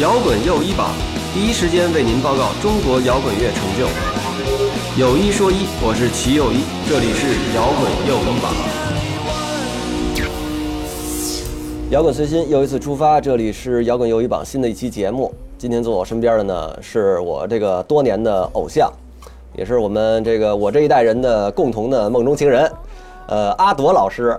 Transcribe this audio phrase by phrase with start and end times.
[0.00, 0.90] 摇滚又一榜，
[1.32, 3.86] 第一时间为您报告中国摇滚乐成就。
[5.00, 8.52] 有一说一，我是齐又一，这里是摇滚又一榜。
[11.90, 15.32] 摇滚随心又一次出发，这里是摇滚又一榜新的一期节目。
[15.56, 18.92] 今天坐我身边的呢，是我这个多年的偶像，
[19.56, 22.68] 也是我们这个我这一代人的共同的梦中情人，
[23.28, 24.36] 呃，阿朵老师。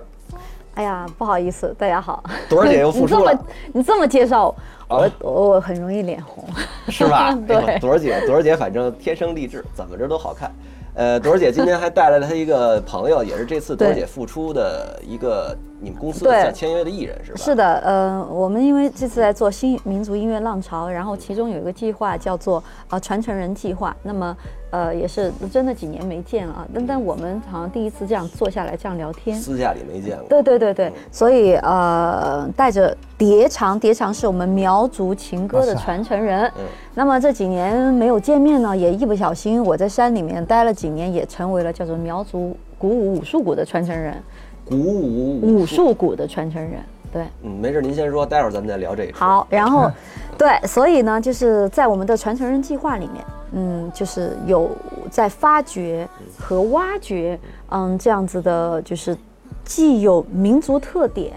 [0.74, 2.22] 哎呀，不好意思，大家好。
[2.50, 3.32] 朵儿姐又复出了。
[3.32, 4.54] 你这么你这么介绍
[4.88, 6.44] 我，我我很容易脸红，
[6.88, 7.36] 是吧？
[7.46, 7.78] 对。
[7.80, 10.50] 朵儿姐，朵儿姐，反正天生丽质，怎么着都好看。
[10.94, 17.38] 呃，朵儿姐今天还带来了她一个朋友，也是这次朵儿姐复出的一个你们公司的签约的艺人，是吧？
[17.38, 24.36] 是的，呃，我们因为这次在做新民族音乐浪潮，然后其中有一个计划叫做呃传承人计划，那么。
[24.70, 30.28] 呃，也是真的几年没见了啊，但但我们好像第一次这样坐下来这样聊天，私下里没见过。
[30.28, 36.42] 对对对对，所以呃，带着碟长，碟长是我们苗族情歌的传承人。
[36.58, 36.64] 嗯。
[36.94, 44.20] 那么这几年没有见面呢，也一不小心我在山里面待了几年，也成为了叫做苗族鼓舞武术鼓的传承人。
[44.68, 46.80] 鼓舞武术鼓的传承人，
[47.12, 47.24] 对。
[47.42, 49.16] 嗯，没事，您先说，待会儿咱们再聊这个。
[49.16, 49.90] 好，然后，
[50.36, 53.24] 对，所以呢，就是在我们的传承人计划里面。
[53.52, 54.68] 嗯，就是有
[55.08, 56.06] 在发掘
[56.36, 57.38] 和挖掘，
[57.70, 59.16] 嗯，这样子的，就是
[59.64, 61.32] 既有民族特点，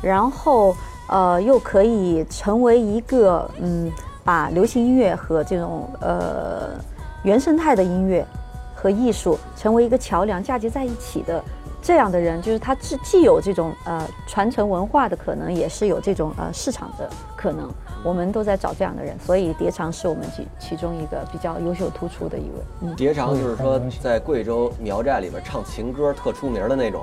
[0.00, 0.74] 然后
[1.08, 3.90] 呃，又可以成为一个嗯，
[4.22, 6.70] 把流行音乐和这种呃
[7.24, 8.24] 原生态的音乐
[8.72, 11.42] 和艺术成为一个桥梁嫁接在一起的
[11.88, 17.66] 这样的人，就是他既既有这种呃传承文化的可能，也是有这种呃市场的可能。
[18.04, 22.62] 我们都在找这样的人，所以蝶长是我们其其中一个比较优秀突出的一位。
[22.82, 27.00] 嗯，蝶长就是说在贵州苗寨里边唱情歌特出名的那种，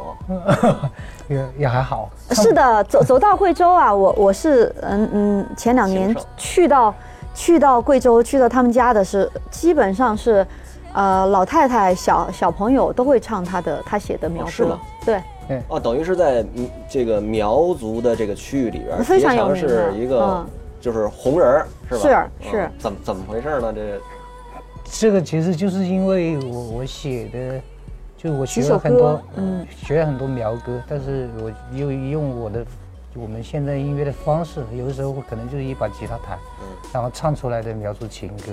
[1.28, 2.08] 也也还好。
[2.30, 6.94] 是的，走走到贵州啊，我我是嗯嗯，前两年去到
[7.34, 10.46] 去到贵州，去到他们家的是基本上是，
[10.96, 14.80] 呃，老太太、小小朋友都会唱他的他写的苗歌。
[15.06, 15.22] 对。
[15.68, 16.44] 哦，等于是在
[16.90, 20.44] 这个苗族的这个区域里边，非常有名是一个。
[20.82, 22.30] 就是红人是吧？
[22.40, 23.74] 是是，怎么怎么回事呢？
[23.74, 24.00] 这
[24.84, 27.60] 这个其实就是因为我我写的，
[28.16, 32.64] 就我学了很多，嗯，学了很多苗歌，但是我又用我的
[33.16, 38.52] 我们现在音乐的方式，有的时候可能就是一把吉他弹，嗯，然后唱出来的苗族情歌，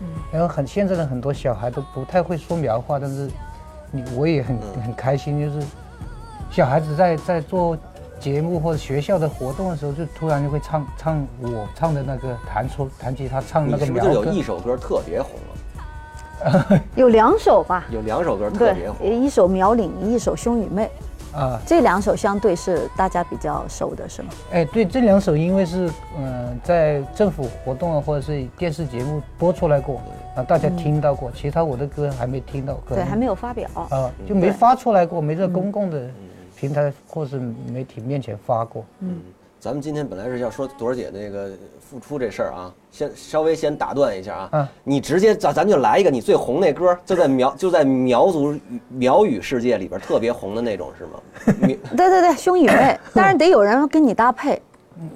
[0.00, 3.28] 嗯，然后很现在的很多小孩都不太会说苗话，但是
[3.90, 5.66] 你我也很很开心，就是
[6.50, 7.76] 小孩子在在做。
[8.20, 14.12] 节目或者学校的活动的时候，就突然就会唱唱我唱的那个弹出弹吉他唱那个苗歌。
[14.12, 16.80] 是不是有一首歌特别红了？
[16.96, 17.84] 有两首吧。
[17.90, 20.90] 有两首歌特别红，一首苗岭，一首兄与妹。
[21.34, 24.28] 啊，这两首相对是大家比较熟的，是吗？
[24.52, 30.00] 哎，对，这两首因为是嗯在政府活动啊或者是电视节目播出来过
[30.36, 31.30] 啊，大家听到过。
[31.32, 36.08] 其他我的歌还没听到，对，还没有发表啊，就没发出来过，没在公共的。
[36.56, 38.84] 平台或是媒体面前发过。
[39.00, 39.20] 嗯，
[39.58, 41.50] 咱们今天本来是要说朵儿姐那个
[41.94, 44.48] 复出这事儿啊，先稍微先打断一下啊。
[44.52, 51.20] 嗯，你直接咱咱就来一个你最红那歌，就在苗就在苗族苗语世界里边特别红的那种是吗？
[51.96, 54.60] 对对对，兄语妹， 当然得有人跟你搭配。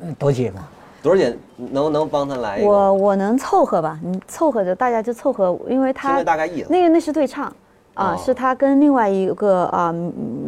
[0.02, 0.68] 嗯，朵姐嘛，
[1.02, 2.68] 朵儿姐能能帮他来一个？
[2.68, 6.68] 我我能凑合吧，你凑合着，大家就凑合，因为他大概意思。
[6.70, 7.52] 那个那是对唱。
[7.94, 9.92] 啊，是他跟另外一个啊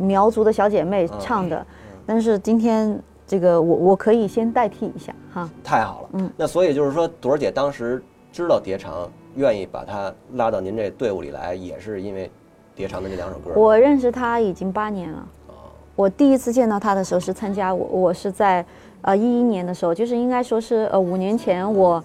[0.00, 1.66] 苗族的小姐妹唱的，
[2.06, 2.96] 但是今天
[3.30, 5.48] 这个我我可以先代替一下哈。
[5.62, 8.02] 太好了，嗯，那所以就是说，朵儿姐当时
[8.32, 12.28] 知道蝶长愿意把她拉到您这队伍里来，也是因为
[12.74, 13.52] 蝶长的这两首歌。
[13.54, 15.24] 我认识他已经八年了，
[15.94, 18.66] 我第一次见到他的时候是参加我我是在
[19.02, 22.02] 呃一一年的时候，就是应该说是呃五年前我。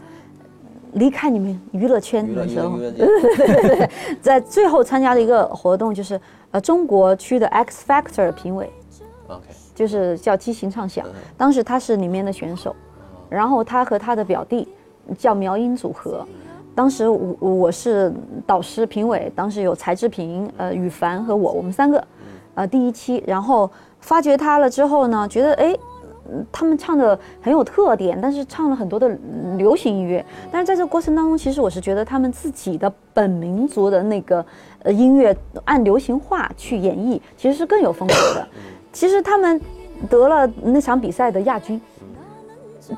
[0.94, 3.90] 离开你们娱乐圈的时候， 对对对对，
[4.22, 6.18] 在最后参加的一个活动就是
[6.52, 8.72] 呃中国区的 X Factor 评委
[9.28, 9.44] ，OK，
[9.76, 11.06] 就是叫激情唱响，
[11.38, 12.76] 当时他是里面的选手，
[13.30, 14.68] 然后他和他的表弟
[15.18, 16.26] 叫苗音组合，
[16.74, 18.12] 当时我我是
[18.48, 22.04] 导师评委，当时有柴智屏、呃羽凡和我，我们三个，
[22.56, 23.70] 呃第一期，然后
[24.00, 25.76] 发掘他了之后呢，觉得哎。
[26.52, 29.16] 他们唱的很有特点，但是唱了很多的
[29.58, 30.26] 流行音乐。
[30.52, 34.44] 但是在这个过程当中，其实我是觉得他们自己的本民族的那个
[34.82, 38.48] 呃音乐按流行化去演绎，其实是更有风格的。
[38.96, 39.60] 其实他们
[40.10, 41.80] 得了那场比赛的亚军，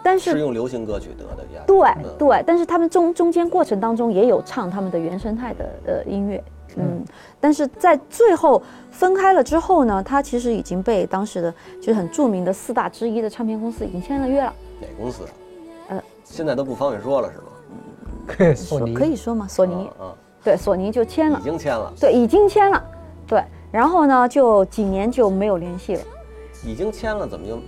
[0.04, 1.66] 但是是用流行歌曲得的亚军。
[1.66, 6.42] 对对，但是他们中中间过程当中也有唱他们的原生态的呃音乐。
[6.76, 7.04] 嗯，
[7.40, 8.62] 但是在最后
[8.92, 11.52] 分开了之后呢，他其实已经被当时的
[11.82, 14.54] 就是很著名的四大之一的唱片公司已经签了约了。
[14.80, 15.24] 哪公司？
[15.90, 18.54] 呃，现在都不方便说了是吗？
[18.56, 19.48] 索尼可以说吗？
[19.50, 20.14] 索尼，嗯，
[20.44, 22.84] 对，索尼就签了已，经签了，对，已经签了，
[23.26, 26.02] 对，然后呢，就几年就没有联系了，
[26.64, 27.60] 已经签了，怎么就？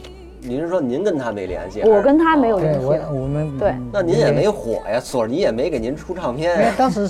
[0.42, 1.81] 您是说您跟他没联系？
[1.81, 2.96] 我跟他没有联系我。
[3.12, 7.10] 我们对那您也没火呀，索尼也没给您出唱因为片，当时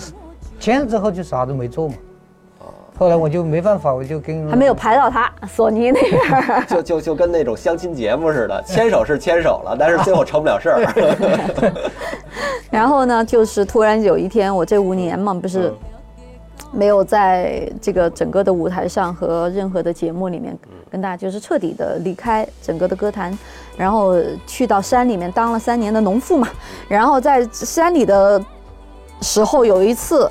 [0.59, 1.93] 签了之后就啥都没做嘛。
[2.97, 6.67] 后来我就没办法，我就跟还没有排到他，索尼那边。
[6.67, 11.81] 就就就跟那种相亲节目似的，牵手是牵手了，但是最后成不了事儿。
[12.71, 15.71] 然后呢，就是突然有一天，我这五年嘛，不是
[16.71, 20.57] 没有在这个整个的舞台上和任何的节目里面
[20.91, 23.37] 跟大家就是彻底的离开整个的歌坛，
[23.77, 24.15] 然后
[24.45, 26.47] 去到山里面当了三年的农妇嘛，
[26.87, 28.43] 然后在山里的
[29.21, 30.29] 时候有一次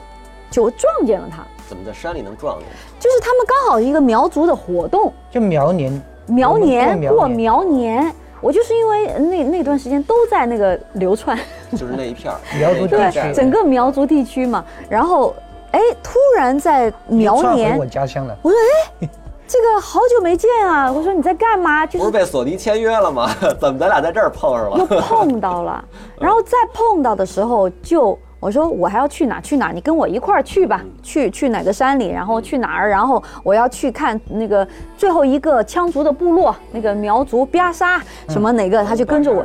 [0.50, 2.66] 就撞见了他，怎么在山里能撞见？
[2.98, 7.00] 就是他们刚好一个苗族的活动，就苗年苗年？
[7.00, 8.12] 过过苗年。
[8.40, 11.36] 我就是因为那那段时间都在那个流窜，
[11.72, 12.38] 就是那一片儿。
[12.56, 15.34] 苗族地区整个苗族地区嘛，然后
[15.73, 18.37] 哎，突然在苗年我，家乡了。
[18.43, 18.59] 我说
[19.00, 19.09] 哎，
[19.47, 20.91] 这个好久没见啊！
[20.91, 21.87] 我说你在干嘛？
[21.87, 23.29] 就是不是被索尼签约了吗？
[23.61, 25.00] 怎么咱俩在这儿碰上了又？
[25.00, 25.85] 碰到了，
[26.20, 28.19] 然后再碰到的时候就。
[28.41, 29.41] 我说我还要去哪？
[29.41, 29.73] 去哪？
[29.73, 32.88] 你跟我一块儿去吧，去去哪个山里，然后去哪儿？
[32.88, 34.64] 然后我要去看那个
[34.97, 39.44] 最后一个羌族的部落，那个苗族边沙什么哪个，他就跟着我。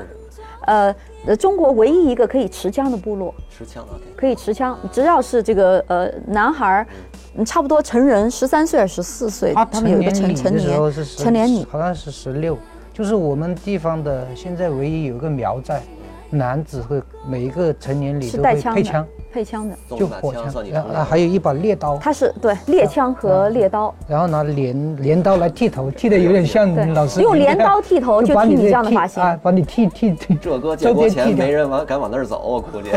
[0.67, 0.93] 呃，
[1.25, 6.87] 呃中国唯一一个可以持枪的部落，持枪的，可以持枪，只要是这个呃男孩儿，
[7.35, 12.57] 嗯差不多成人，十三岁还是十四岁，他他们有一个成礼成的时候年是成年礼，好像是十六，
[12.93, 15.81] 就是我们地方的现在唯一有一个苗寨，
[16.29, 18.81] 男子会每一个成年礼都是带枪的。
[18.81, 20.45] 会配枪，配枪的，就火枪
[20.93, 30.35] 啊还有一把猎刀，它是对猎枪和猎刀，然后拿镰镰刀来剃头，剃的有点像老师用镰刀剃头就剃你这样的发型啊，把你剃剃剃。
[30.35, 32.91] 这哥借国钱没人往敢往那儿走，我估计。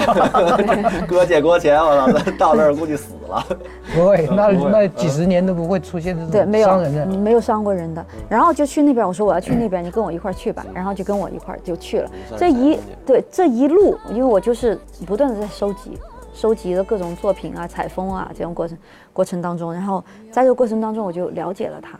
[1.08, 3.42] 哥借国钱，我操，到那儿估计死了。
[3.94, 7.04] 不会，那那几十年都不会出现这对，种没有伤人的。
[7.06, 8.04] 嗯没有伤过人的。
[8.28, 10.64] 然后就去那边，我说我要去那边，你跟我一块儿去吧。
[10.74, 12.10] 然后就跟我一块儿就去了。
[12.36, 15.98] 这一对这一路，因为我就是不断的在收集。
[16.36, 18.76] 收集的各种作品啊、采风啊这种过程
[19.10, 21.98] 过程当中，然后在这个过程当中，我就了解了他，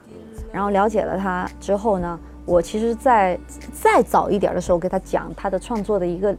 [0.52, 3.38] 然后了解了他之后呢，我其实在
[3.72, 6.36] 再早一点的时候给他讲他的创作的一个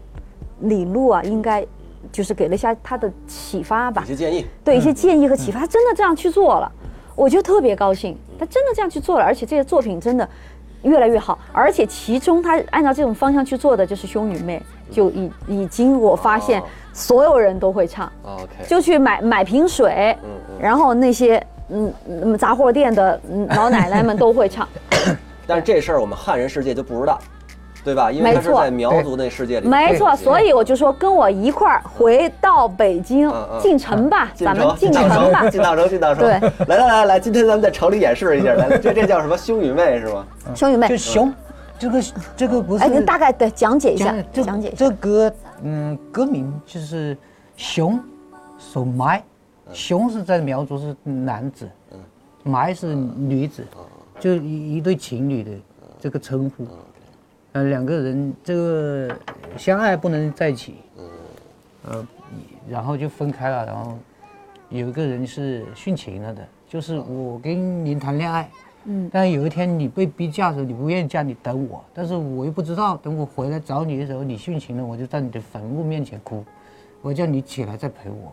[0.59, 1.65] 理路啊，应该
[2.11, 4.09] 就是给了一下他的启发吧一。
[4.09, 6.71] 些建议，对一些建议和启发，他真的这样去做了，
[7.15, 8.15] 我就特别高兴。
[8.37, 10.29] 他真的这样去做了，而且这些作品真的
[10.83, 14.61] 越来越好，而且其中他按照这种方向去做的就是兄女妹，
[14.91, 16.63] 就已已经我发现哦。
[16.93, 20.17] 所有人都会唱，OK，就去买买瓶水，
[20.59, 21.37] 然后那些
[21.69, 24.67] 嗯嗯杂货店的嗯老奶奶们都会唱，
[25.45, 27.19] 但是这事儿我们汉人世界就不知道，
[27.83, 28.11] 对吧？
[28.11, 28.63] 因为他是没错。
[28.63, 29.67] 在苗族那世界里。
[29.67, 33.31] 没错，所以我就说跟我一块儿回到北京
[33.61, 35.47] 进城吧，咱们进进城吧。
[35.51, 36.23] 进大城，进大 城。
[36.23, 39.37] 对，来来来来，今天咱们在城里演示一下，来，这这叫什么？
[39.37, 40.25] 兄与妹是吗？
[40.55, 40.87] 兄与妹。
[40.87, 41.31] 就，熊，
[41.79, 42.03] 这个
[42.35, 44.77] 这个不是哎，你大概对讲解一下讲，这讲解一下。
[44.77, 47.17] 这歌，嗯，歌名就是
[47.55, 47.99] 熊
[48.57, 49.23] 手埋，
[49.71, 51.69] 熊是在苗族是男子，
[52.43, 53.63] 埋是女子，
[54.19, 55.51] 就一一对情侣的
[55.99, 56.67] 这个称呼。
[57.53, 59.15] 呃，两个人这个
[59.57, 60.75] 相爱不能在一起，
[61.83, 62.05] 呃，
[62.69, 63.97] 然后就分开了，然后
[64.69, 68.49] 有一个人是殉情了的，就是我跟您谈恋爱，
[68.89, 76.43] 嗯，但是有一天你被逼嫁的时候，你不愿意嫁，你等我，但是我又不知道，等我回来找你的时候，你殉情了，我就在你的坟墓面前哭，
[77.01, 78.31] 我叫你起来再陪我，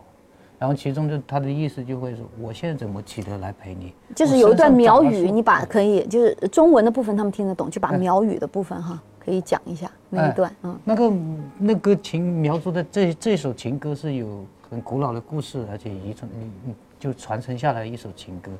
[0.57, 3.93] 然后其中就他的意思就会说，我现在怎么起得来陪你？
[4.15, 11.13] 就是有一段苗语，你把把可以就是中文的部分他们听得懂，就把苗语的部分哈可以讲一下那一段，嗯，那个
[11.57, 18.51] 那个情描述的这这首情歌是有很古老的故事，而且遗传你你就传承下来一首情歌。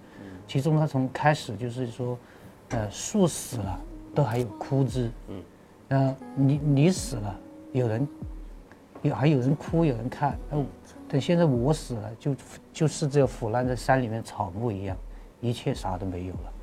[0.47, 2.17] 其中它从开始就是说，
[2.69, 3.79] 呃，树死了
[4.13, 5.43] 都还有枯枝，嗯，
[5.89, 7.39] 呃，你你死了，
[7.71, 8.07] 有人
[9.01, 10.63] 有还有人哭，有人看，哦，
[11.07, 12.35] 等现在我死了，就
[12.71, 14.95] 就是这腐烂在山里面草木一样，
[15.41, 16.53] 一切啥都没有了。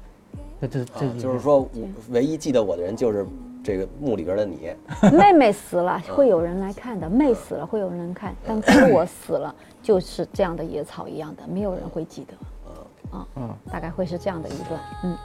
[0.61, 3.27] 这这这啊就是说，我唯一记得我的人就是
[3.63, 4.71] 这个墓里边的你。
[5.13, 15.17] 妹妹死了会有人来看的，妹死了会有人看，但哥我死了就是这样的野草一样的，没有人会记得，啊，嗯，大概会是这样的一段，嗯。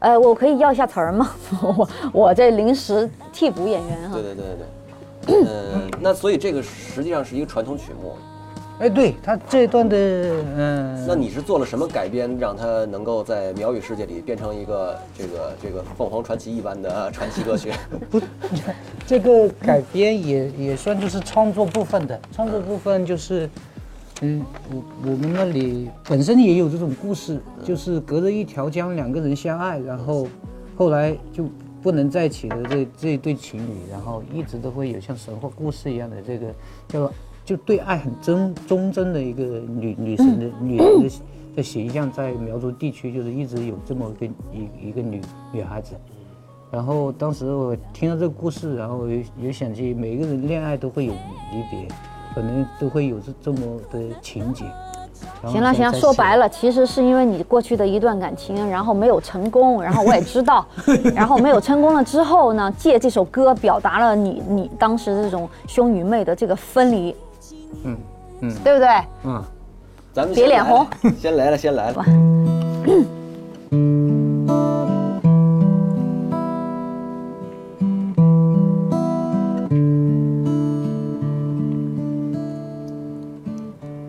[0.00, 1.28] 呃，我可以要一下词儿吗？
[1.60, 4.22] 我我这临时替补演员哈对。
[4.22, 5.44] 对对对对。
[5.44, 8.14] 嗯，那所以这个实际上是一个传统曲目，
[8.80, 17.72] 哎，对他这段的，嗯，那你是做了什么改编，让他能够在苗语世界里变成一个这个这个凤凰传奇一般的传奇歌曲？
[18.08, 18.20] 不，
[19.04, 23.50] 这个改编也也算就是创作部分的，创作部分就是，
[24.20, 30.28] 嗯，我我们那里本身也有这种故事，就是隔着一条江，两个人相爱，然后
[30.76, 31.44] 后来就
[31.82, 36.46] 不能在一起的这这一对情侣，然后一直都会有像神话故事一样的这个
[36.86, 37.12] 叫。
[37.48, 41.10] 就对爱很忠忠贞的一个女女神的女人的
[41.56, 45.18] 的形象，在苗族地区就是一直有这么个一一个女
[45.50, 45.94] 女孩子。
[46.70, 51.12] 然后当时我听到这个故事，然后也也想起每个人恋爱都会有
[51.50, 51.88] 离别，
[52.34, 54.66] 可能都会有这这么的情节。
[55.46, 60.66] 行了行了，说白了，其实是因为你过去的一段感情，然后没有成功，然后我也知道，
[61.16, 67.16] 然后没有成功了之后呢，借这首歌表达了你你当时这种兄与妹的这个分离。
[67.84, 67.96] 嗯
[68.40, 68.88] 嗯，对不对？
[69.24, 69.42] 嗯，
[70.12, 70.86] 咱们别脸红，
[71.18, 72.04] 先来了，先来了。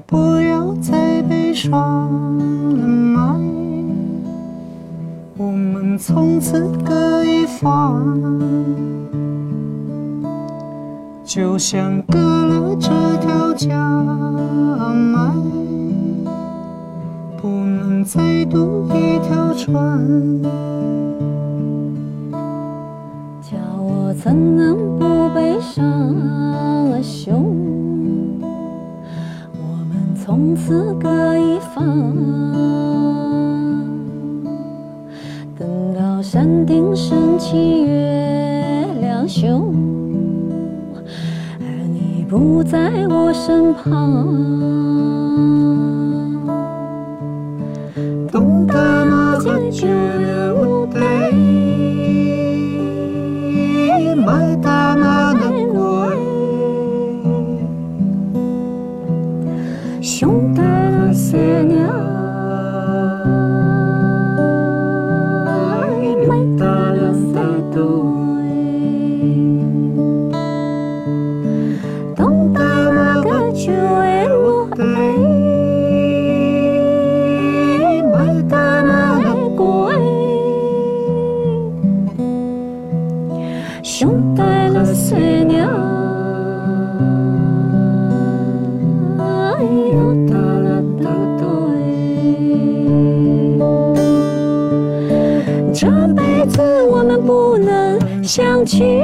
[0.08, 3.40] 不要再悲伤了吗？
[5.38, 8.00] 我们从此各一方。
[11.30, 13.70] 就像割了这条江
[14.96, 15.32] 脉，
[17.40, 20.04] 不能再渡一条船。
[23.44, 27.54] 叫我怎能不悲伤啊兄？
[29.54, 31.86] 我们从此各一方。
[35.60, 37.86] 等到山顶升起
[42.40, 42.80] 不在
[43.10, 44.26] 我身旁，
[98.70, 98.99] 相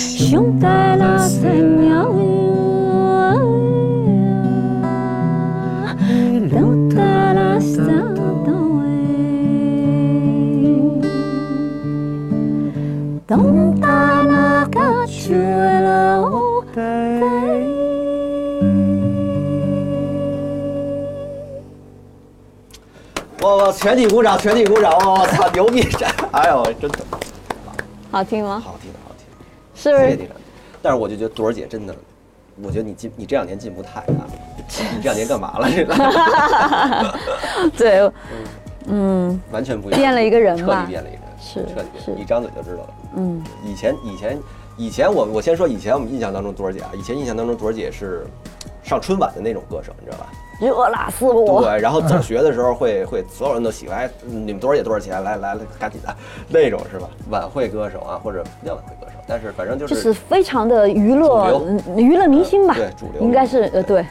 [0.00, 2.00] 兄带那三娘。
[23.72, 24.92] 全体鼓掌，全体鼓掌！
[24.92, 25.80] 我操，牛逼！
[26.32, 26.98] 哎呦，真的，
[28.10, 28.60] 好听吗？
[28.62, 28.74] 好
[29.82, 30.28] 听，好听，是不是？
[30.82, 31.94] 但是我就觉得朵儿姐真的，
[32.62, 34.30] 我觉得你进你这两年进步太大了。
[34.96, 35.68] 你这两年干嘛了？
[35.74, 35.94] 这个？
[37.76, 38.12] 对，
[38.86, 40.82] 嗯，完全不一样，变了一个人吧？
[40.82, 42.94] 彻底变了一个人，是彻底变，一张嘴就知道了。
[43.16, 44.38] 嗯，以前以前
[44.76, 48.24] 以前我我先说以前我们印象当中朵儿姐啊，以前印象当中朵儿姐是
[48.82, 50.28] 上春晚的那种歌手，你知道吧？
[50.60, 51.62] 热辣似火。
[51.64, 55.22] 对，然后走学的时候会 会所有人都喜欢，哎，你们多少也多少钱？
[55.24, 56.14] 来来来，赶紧的，
[56.48, 57.08] 那种是吧？
[57.30, 62.74] 晚会歌手啊，或者不叫晚会歌手，但是反正就是就是非常的娱乐娱乐明星吧？
[62.74, 64.04] 对，主流应该是呃对，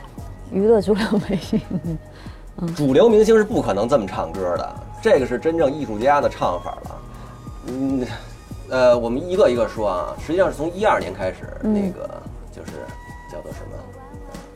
[0.52, 1.62] 娱乐主流明星。
[2.76, 7.02] 主流明星是不可能这么唱歌的，这个是真正艺术家的唱法了。
[7.68, 8.06] 嗯，
[8.70, 12.10] 呃，我们一个一个说啊，实际上是从一二年开始，那个
[12.52, 12.72] 就是
[13.32, 13.78] 叫做什么，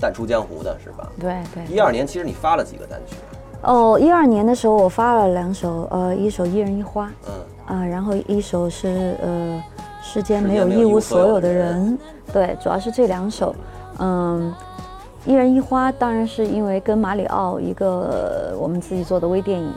[0.03, 1.10] 淡出江湖的是吧？
[1.17, 1.74] 对对。
[1.74, 3.15] 一二年其实你发了几个单曲？
[3.62, 7.07] 哦，一二年的时候我发了两首，呃，一首《一人一花》，
[7.69, 9.63] 嗯，啊，然后一首是呃，
[10.01, 11.98] 世间没有一无所有的人，
[12.33, 13.55] 对，主要是这两首，
[14.00, 14.53] 嗯。
[15.25, 19.74] 一人一花当然是因为跟马里奥一个我们自己做的微电影，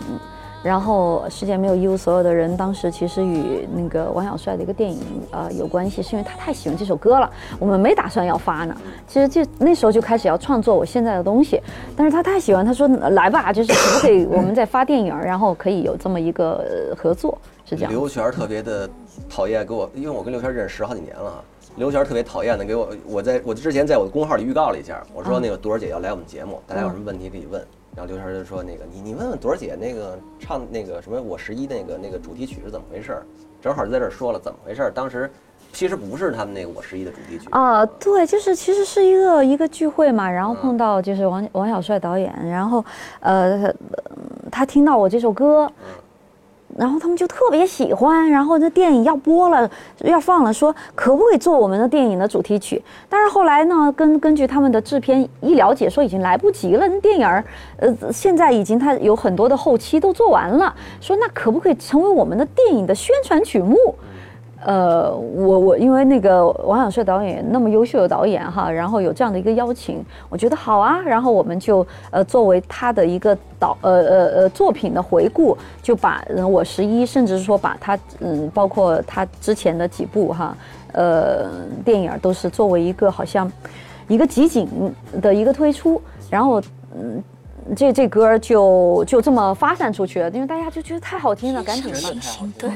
[0.67, 4.99] 然后世界没有一无所有的人，当时其实与那个王小帅的一个电影
[5.31, 7.31] 呃有关系，是因为他太喜欢这首歌了，
[7.61, 8.77] 我们没打算要发呢。
[9.07, 11.63] 其实就那时候就开始要创作我现在的东西，
[11.97, 16.65] 但是他太喜欢，他说来吧，就是可不可以我们再发电影，然后可以有这么一个
[16.97, 17.91] 合作，是这样。
[17.93, 18.91] 刘璇特别的
[19.31, 21.43] 讨厌给我，因为我跟刘璇认识十好几年了。
[21.77, 27.63] 刘璇特别讨厌的，给我，我在我之前在我的公号里预告了一下，我说那个朵儿姐要来我们节目，大家有什么问题可以问。
[27.97, 33.23] 然后刘璇就说那个你你问问朵儿姐那个唱那个什么我十一那个那个主题曲是怎么回事？
[33.63, 34.93] 正好就在这儿说了怎么回事。
[34.95, 35.31] 当时
[35.73, 42.85] 其实不是他们那个我十一的主题曲啊，对，就是其实是一个一个聚会嘛，然后碰到就是王王小帅导演，然后
[43.21, 43.75] 呃
[44.53, 45.71] 他听到我这首歌。
[46.79, 52.83] 然后他们就特别喜欢，然后那电影要播了，要放了，说可不可以做我们的电影的主题曲？
[53.09, 57.45] 但是后来呢，根根据他们的制片一了解，说已经来不及了，那电影儿，
[57.79, 63.77] 呃，现在已经他有很多的后期都做完了，说那可不可以成为我们的电影的宣传曲目？
[64.67, 76.21] 呃，我我因为那个王小帅导演那么优秀的导演哈，然后有这样的一个邀请，我觉得好啊，然后我们就呃作为他的一个导呃呃呃作品的回顾，就把
[76.51, 80.57] 我十一，甚至是说把他嗯包括他之前的几部哈
[80.93, 81.49] 呃
[81.85, 83.49] 电影都是作为一个好像
[84.09, 84.69] 一个集锦
[85.23, 86.61] 的一个推出，然后
[86.93, 87.23] 嗯。
[87.75, 92.11] 这这歌就就这么发散出去了，因为大家就觉得太好听了，赶紧吧。
[92.59, 92.71] 对，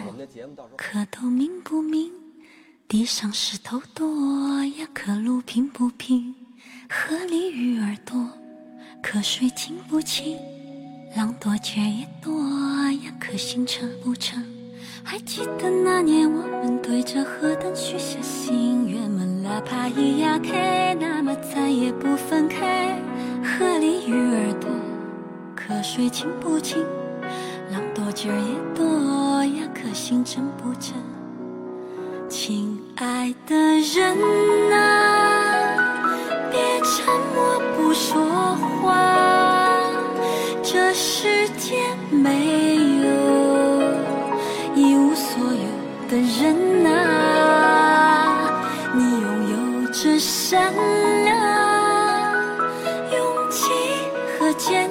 [0.76, 2.10] 蝌蚪明不明？
[2.88, 6.34] 地上石头多呀，可路平不平？
[6.88, 8.28] 河里鱼儿多，
[9.00, 10.36] 可水清不清？
[11.16, 12.32] 浪多却也多
[13.04, 14.44] 呀，可心沉不沉？
[15.04, 19.24] 还记得那年我们对着河灯许下心愿吗？
[19.42, 22.98] 哪怕一压开，那么再也不分开。
[23.42, 24.70] 河里鱼儿多，
[25.70, 26.84] 河水清不清？
[27.70, 28.84] 浪多劲儿也多
[29.56, 30.92] 呀，可心真不真？
[32.28, 34.18] 亲爱的人
[34.72, 36.10] 啊，
[36.50, 37.06] 别沉
[37.36, 38.20] 默不说
[38.82, 38.98] 话，
[40.60, 41.76] 这世界
[42.10, 43.12] 没有
[44.74, 45.68] 一无所有
[46.10, 48.60] 的人啊，
[48.92, 50.74] 你拥有着善
[51.24, 51.30] 良。
[53.12, 53.70] 勇气
[54.36, 54.89] 和坚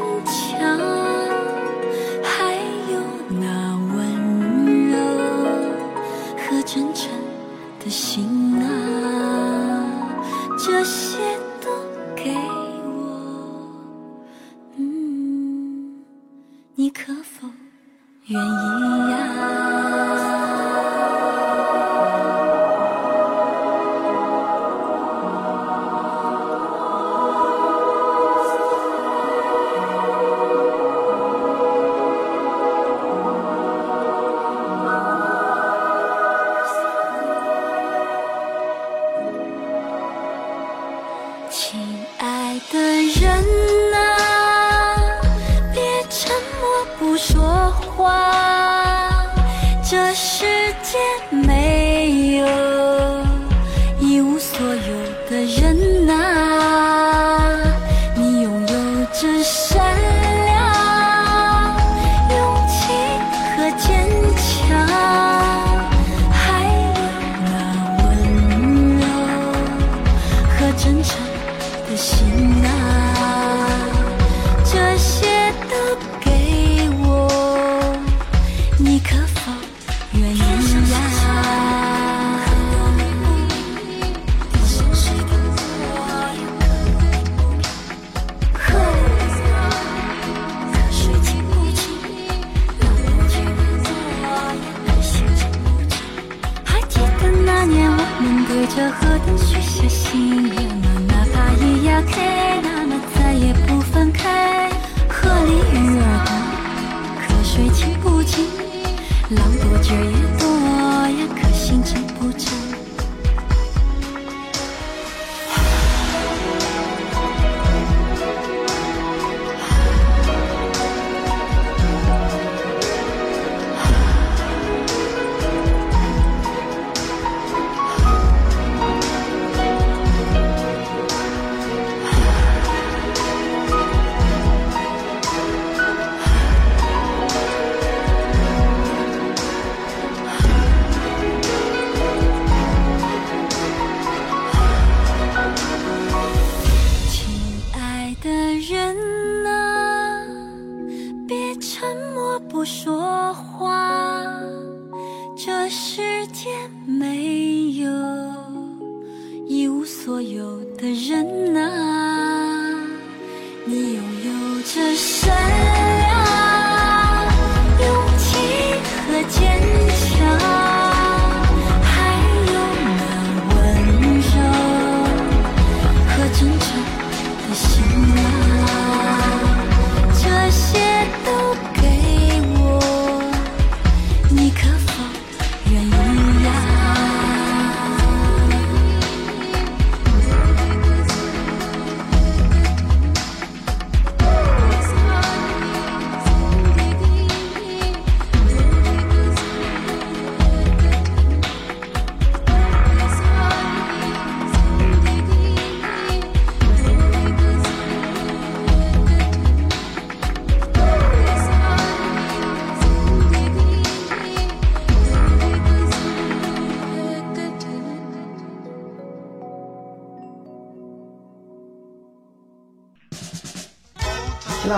[10.79, 11.17] 这些
[11.59, 11.69] 都
[12.15, 12.33] 给
[12.85, 13.69] 我。
[14.77, 16.05] 嗯，
[16.75, 17.49] 你可否
[18.27, 18.45] 愿意
[19.11, 20.38] 呀？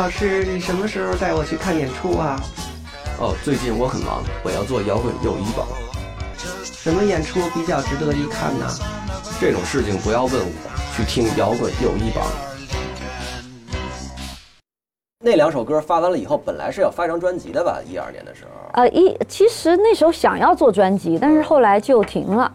[0.01, 2.41] 老师，你什么时候带我去看演出啊？
[3.19, 5.67] 哦，最近我很忙，我要做摇滚友谊榜。
[6.63, 8.65] 什么演出比较值得一看呢？
[9.39, 12.25] 这种事情不要问我，去听摇滚友谊榜。
[15.23, 17.79] 那两首歌发完了以后，本来是要发一张专辑的吧？
[17.87, 18.71] 一二年的时候。
[18.73, 22.51] 呃，一其实那时候想要做专辑，但是后来就停了，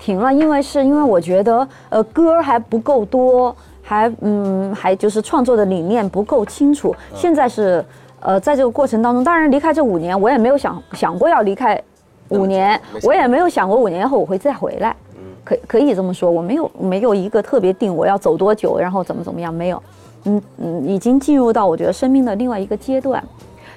[0.00, 3.56] 停了，因为是因为我觉得呃歌还不够多。
[3.88, 6.94] 还嗯，还就是创作的理念不够清楚。
[7.14, 7.82] 现在是，
[8.20, 11.82] 呃，在这个过程当中，当然离开这五年，我也没有想想过要离开
[12.28, 14.94] 五年，我也没有想过五年后我会再回来。
[15.42, 19.82] 可可以这么说，我没有没有一个特别定我要走多久，然后怎么怎么样，没有。
[20.24, 23.24] 嗯嗯，已经进入到我觉得生命的另外一个阶段，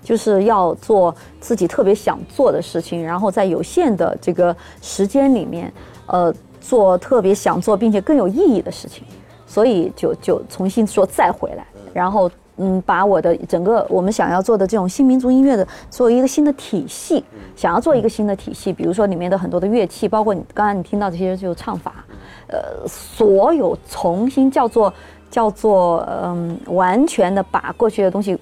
[0.03, 5.71] 就是要做自己特别想做的事情，然后在有限的这个时间里面，
[6.07, 9.05] 呃，做特别想做并且更有意义的事情。
[9.51, 17.21] 所以就就重新说再回来，然后嗯，把我的整个我们想要做的这种新民族音乐的作为一个新的体系，
[17.53, 22.05] 想要做一个新的体系，比如说里面的很多的乐器，包括你刚才你听到这些就是唱法，
[22.47, 24.93] 呃，所有重新叫做
[25.29, 28.39] 叫做嗯，完全的把过去的东西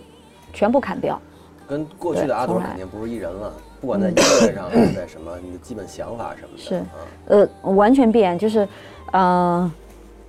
[0.54, 1.20] 全部砍掉，
[1.68, 6.84] 跟过去的阿朵肯定不是一人了，不管在音乐上还是在什么，你的基本想法什么的，是。
[7.26, 8.68] 呃，完全变，就是
[9.14, 9.72] 嗯。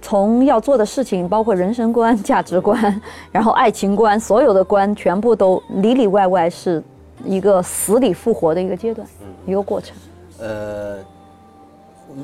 [0.03, 6.83] 从要做的事情，包括人生观、价值观， 然后爱情观，所有的观全部都里里外外是
[7.25, 9.97] 一个死里复活的一个阶段，嗯一个过程。
[10.39, 10.97] 呃，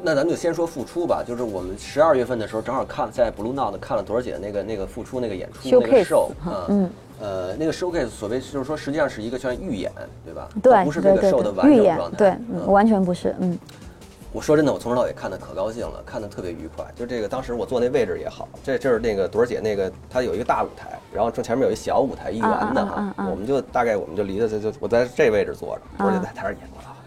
[0.03, 1.23] 那咱们就先说复出吧。
[1.27, 9.93] 就是我们十二月份的时候，正好看在 Blue Note 看了朵儿姐那个那个复出那个演出那个 show 啊，嗯，呃，那个 showcase 所谓就是说实际上是一个像预演，
[10.25, 10.49] 对吧？
[10.63, 12.37] 对，不是这个 show 的完整状态，对，
[12.67, 13.59] 完全不是，嗯。
[14.37, 16.85] 我说真的，我从头到尾看的可高兴了，看的特别愉快。
[16.95, 23.15] 就这个，当时我坐那位置也好，这就是那个朵儿姐那个，她有一个大舞台，然后正前面有一小舞台，一圆的哈。
[23.31, 27.01] 我们就大概我们就离的就就我在这位置坐着，朵儿姐在台上演，我看着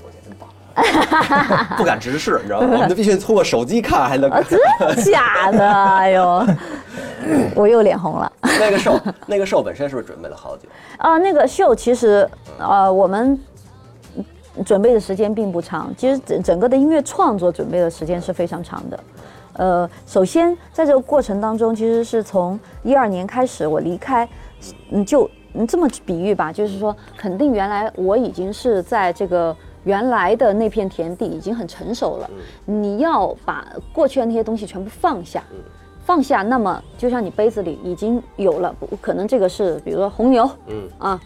[0.00, 2.68] 朵儿姐真棒，不敢直视，你知道吗？
[2.72, 4.58] 我们就必须通过手机看，还能真
[5.04, 5.70] 假的？
[5.70, 6.46] 哎呦，
[7.54, 8.32] 我又脸红了。
[8.40, 10.62] 那个秀，那个秀本身是不是准备了好久？
[10.96, 12.26] 啊，那个秀其实，
[12.58, 13.38] 呃，我们。
[14.64, 19.00] 准备的时间并不长，其实整整个的音乐创作准备的时间是非常长的。
[19.54, 24.28] 呃，首先在这个过程当中，其实是从一二年开始我离开，
[24.90, 25.28] 嗯，就
[25.66, 32.30] 这么比喻吧，就是说，肯定原来我已经是在这个原来的那片田地已经很成熟了。
[32.66, 35.42] 你要把过去的那些东西全部放下，
[36.04, 41.20] 放下，那么就像你杯子里已经有了，可能这个是比如说红牛，嗯啊。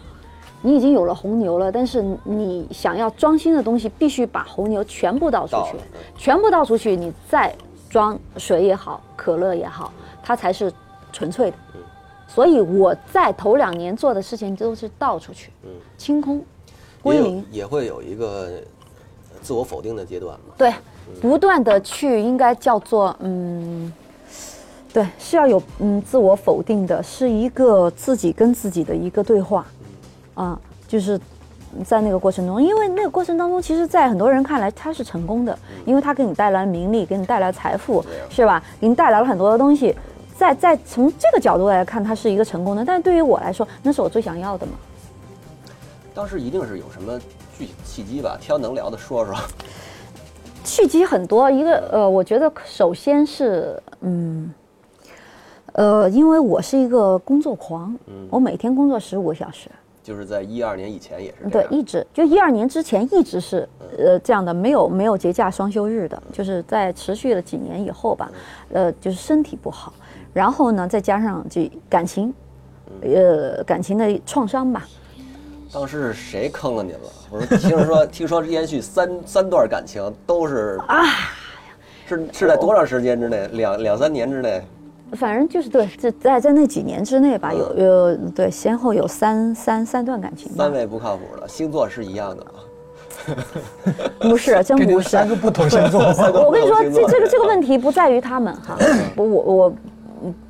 [0.63, 5.77] 你已经有了红牛了，但是你想要装新的东西，必须把红牛全部倒出去，
[6.15, 7.53] 全部倒出去，你再
[7.89, 10.71] 装水也好，可乐也好，它才是
[11.11, 11.57] 纯粹的。
[12.27, 15.51] 所以我在头两年做的事情都是倒出去，
[15.97, 16.41] 清空，
[17.01, 18.51] 归零，也会有一个
[19.41, 20.53] 自我否定的阶段嘛？
[20.57, 20.71] 对，
[21.19, 23.91] 不断的去，应该叫做嗯，
[24.93, 29.65] 对，是要有嗯自我否定的，是一个自己跟自己的一个对话。
[30.33, 31.19] 啊，就是
[31.85, 38.61] 在那个过程中，因为那个过程当中，其实，在很多人看来，他是成功的，因为他给你带来名利，给你带来财富，是吧？
[38.79, 39.95] 给你带来了很多的东西，
[40.35, 42.83] 在在从这个角度来看，他是一个成功的。
[42.83, 44.73] 但是对于我来说，那是我最想要的嘛。
[46.13, 47.17] 当时一定是有什么
[47.57, 48.37] 具体契机吧？
[48.39, 49.35] 挑能聊的说说。
[50.63, 54.53] 契机很多，一个呃，我觉得首先是嗯，
[55.73, 57.97] 呃，因为我是一个工作狂，
[58.29, 59.69] 我每天工作十五个小时，
[60.03, 68.31] 就是在一二年以前也是对，一直就一二年之前一直是呃这样的，没有没有节假双休日的，就是在持续了几年以后吧，
[68.73, 69.93] 呃，就是身体不好，
[70.33, 72.33] 然后呢，再加上这感情，
[73.01, 74.87] 呃，感情的创伤吧。
[75.73, 76.99] 当时是谁坑了您了？
[77.29, 81.05] 我说听说 听说连续三三段感情都是啊，
[82.07, 83.47] 是是在多长时间之内？
[83.53, 84.61] 两两三年之内？
[85.13, 90.51] 反正就是对，在在在那几年之内吧，有有对，先后有三三三段感情。
[90.53, 92.51] 三位不靠谱的星座是一样的吗？
[94.19, 95.09] 不是，真不是。
[95.09, 96.01] 三个不同星座。
[96.43, 98.77] 我跟你说，这这个这个问题不在于他们哈，
[99.15, 99.75] 不 我我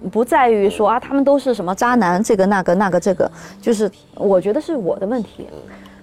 [0.10, 3.30] 不在于说啊，他们都是什么渣男，这个那个那个这个，
[3.62, 5.48] 就是我觉得是我的问题。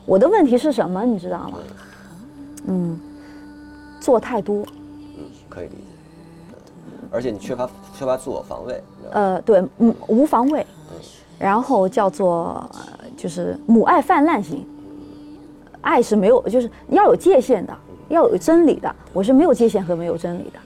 [0.04, 1.04] 我的问题是什么？
[1.04, 1.58] 你知道吗？
[2.66, 2.98] 嗯，
[4.00, 4.64] 做太多。
[5.16, 5.88] 嗯，可以理解。
[7.10, 7.68] 而且你缺乏
[7.98, 8.82] 缺乏自我防卫。
[9.10, 10.66] 呃，对，嗯，无防卫，
[11.38, 12.68] 然后叫做
[13.16, 14.66] 就是母爱泛滥型。
[15.80, 17.72] 爱是没有，就是要有界限的，
[18.08, 18.94] 要有真理的。
[19.12, 20.58] 我是没有界限和没有真理的，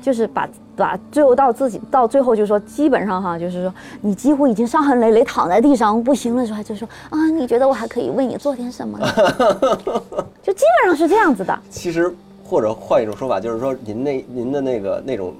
[0.00, 9.06] 就是把把最后到自己到最后就是说，基本上哈，就是说你几乎已经伤痕累累躺在地上不行的时候，就说啊，你觉得我还可以为你做点什么呢？
[10.42, 11.58] 就基本上是这样子的。
[11.68, 12.14] 其实
[12.44, 15.34] 或者换一种说法，就是说您那您的那个那种。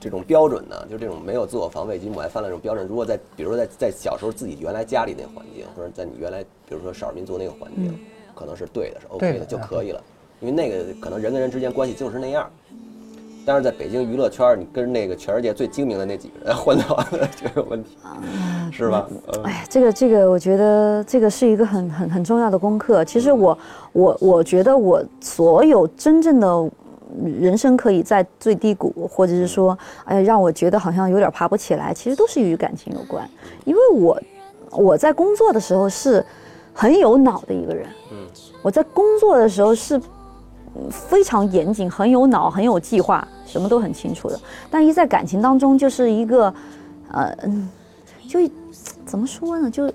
[0.00, 7.98] 这种标准呢，就这种没有自我防卫及母爱泛滥这种标准，如果在比如说在在小时候自己原来家里那环境，或者在你原来比如说少数民族那个环境，
[8.34, 10.00] 可能是对的，是 OK 的就可以了，
[10.40, 12.48] 因为那个可能人跟人之间关系就是那样。
[13.44, 17.02] 但是在北京娱乐圈，你跟那个全世界最精明的那几个人混到
[17.34, 17.96] 就有 问题，
[18.70, 19.08] 是吧？
[19.42, 23.04] 哎，这个这个，我觉得这个是一个很很很重要的功课。
[23.04, 23.58] 其实我
[23.92, 26.70] 我我觉得我所有真正的。
[27.40, 33.28] 人生可以在最低谷，或者是说，哎，让我觉得好像有点爬不起来，其实都是与感情有关。
[33.64, 34.20] 因为我，
[34.72, 36.24] 我在工作的时候是
[36.74, 38.18] 很有脑的一个人，嗯，
[38.62, 40.00] 我在工作的时候是
[40.90, 44.38] 非常严谨、很有脑、很有计划，什么都很清楚的。
[44.70, 46.52] 但一在感情当中，就是一个，
[47.10, 47.34] 呃，
[48.28, 48.38] 就
[49.06, 49.70] 怎么说呢？
[49.70, 49.90] 就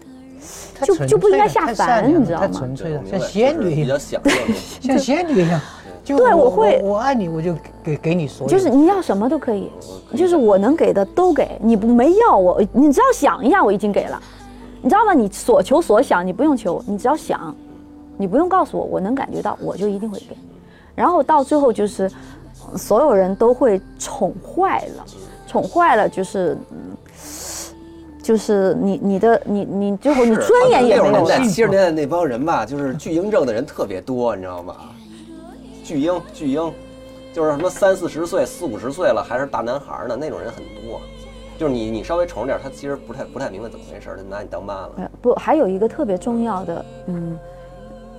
[0.82, 2.48] 就就不应该下凡，你知道吗？
[2.48, 3.98] 太纯粹了， 像仙女一样，
[4.82, 5.62] 像仙女一样。
[6.06, 8.52] 对，我会，我爱你，我就给给你所有。
[8.52, 9.72] 就是你要什么都可以，
[10.18, 14.22] 就是我能给的都给你，不没要我，你只要想一下，我已经给了，
[14.82, 15.14] 你知道吗？
[15.14, 17.56] 你所求所想，你不用求，你只要想，
[18.18, 20.36] 你不用告诉我，我能感觉到，我就一定会给。
[20.94, 22.12] 然后到最后就是，
[22.76, 25.06] 所有人都会宠坏了，
[25.48, 26.58] 宠坏了就是，
[28.22, 31.14] 就是你你的你你最后你尊严也没有。
[31.14, 34.76] 六十年代七十年代那帮人吧，就是巨婴症的人特别多，你知道吗？
[35.84, 36.74] 巨婴，巨婴，
[37.34, 40.16] 就是什么三四十岁、四五十岁了还是大男孩呢？
[40.16, 41.02] 那种人很多。
[41.56, 45.12] 就是你，你稍微宠点，他其实不太不太明白怎么回事，他拿你当妈了。
[45.22, 47.38] 不，还有一个特别重要的，嗯，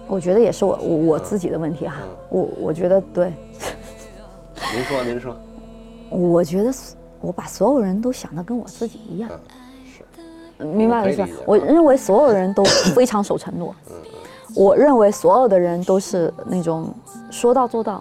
[0.07, 1.97] 我觉得也是我我我自己的问题哈。
[2.29, 3.33] 我我觉得对。
[4.73, 5.37] 您说，您说。
[6.11, 6.73] 我觉得
[7.21, 9.29] 我把所有人都想的跟我自己一样。
[9.85, 10.65] 是。
[10.65, 11.27] 明白意思？
[11.45, 12.63] 我认为所有人都
[12.95, 13.75] 非常守承诺。
[13.91, 13.95] 嗯。
[14.55, 16.95] 我认为所有的人都是那种
[17.35, 18.01] 说到做到。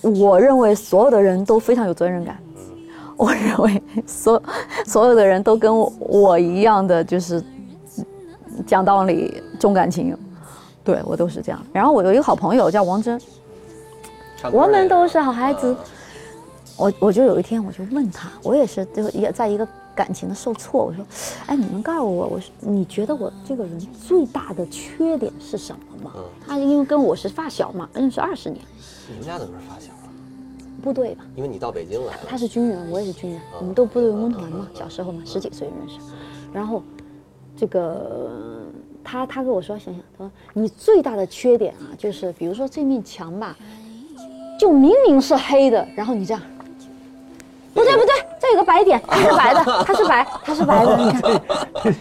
[0.00, 2.38] 我认为所有的人都非常有责任感。
[3.16, 4.42] 我认为所
[4.86, 7.42] 所有的人都跟我一样的，就是
[8.66, 10.16] 讲道理、重感情。
[10.82, 11.60] 对我都是这样。
[11.72, 13.20] 然后我有一个好朋友叫王真，
[14.50, 15.76] 我们都是好孩子。
[16.76, 19.68] 我我就有一天我就问他，我也是就也在一个。
[19.96, 21.04] 感情的受挫，我说，
[21.46, 26.12] 哎，你能告诉我，我说你觉得我这个人最大的缺点是什么吗？
[26.46, 28.62] 他因为跟我是发小嘛，认识二十年。
[29.08, 30.06] 你们俩怎么是发小啊？
[30.82, 31.24] 部队吧。
[31.34, 32.20] 因为你到北京来了。
[32.28, 35.98] 他是军人，我也是军人，我们都部队文工团嘛，小时候嘛，十几岁认识。
[36.52, 36.82] 然后，
[37.56, 38.66] 这个
[39.02, 43.56] 他他跟我说，想想，他说你最大的缺点啊，就是比如说这面墙吧，
[44.60, 46.42] 就明明是黑的，然后你这样。
[47.76, 50.96] 不对不对，这有个白点，它是白的，它是白，它是白的。
[50.96, 51.22] 你看，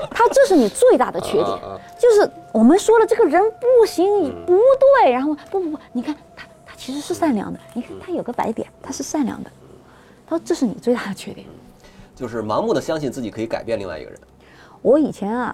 [0.10, 1.60] 它这是你最大的缺点，
[2.00, 4.58] 就是我们说了这个人不行，不
[5.04, 9.52] 对，然后不不不，你看他他其实是善良的，你看他有个白点，他是善良的。
[10.26, 11.46] 他说这是你最大的缺点，
[12.16, 14.18] 就是盲目的相信自己可以改变另外一个人。
[14.82, 15.54] 我以前啊，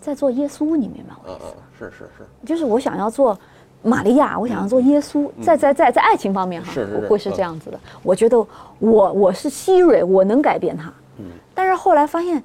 [0.00, 1.20] 在做耶稣，你明白吗？
[1.26, 3.36] 嗯嗯，是是是，就是我想要做。
[3.82, 6.72] 玛利亚，我想要做耶稣，在在在在爱情方面哈，
[7.08, 7.78] 会是这样子的。
[8.02, 8.38] 我觉得
[8.78, 10.92] 我我是希瑞，我能改变他。
[11.18, 12.42] 嗯，但是后来发现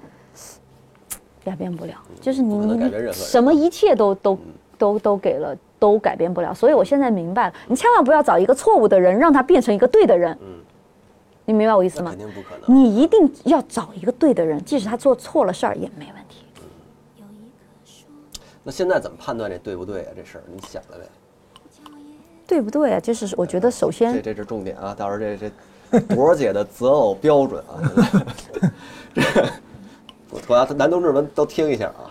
[1.43, 4.39] 改变不了，就是你你什么一切都都
[4.77, 6.53] 都都给了，都改变不了。
[6.53, 10.37] 所以我现在明白了，你千万不要找一个错误的人，让他变成一个对的人。
[10.41, 10.47] 嗯，
[11.45, 12.09] 你明白我意思吗？
[12.09, 12.75] 肯定不可能。
[12.75, 16.43] 你一定要找一个对的人，即使他做错了事儿也没问题。
[18.63, 20.11] 那现在怎么判断这对不对啊？
[20.13, 21.05] 这事儿你想了呗？
[22.47, 22.99] 对不对啊？
[22.99, 25.37] 就是我觉得首先这这是重点啊，到时候这
[25.91, 27.77] 这朵儿姐的择偶标准啊，
[29.13, 29.21] 这
[30.29, 32.09] 我 我要男同志们都听一下啊。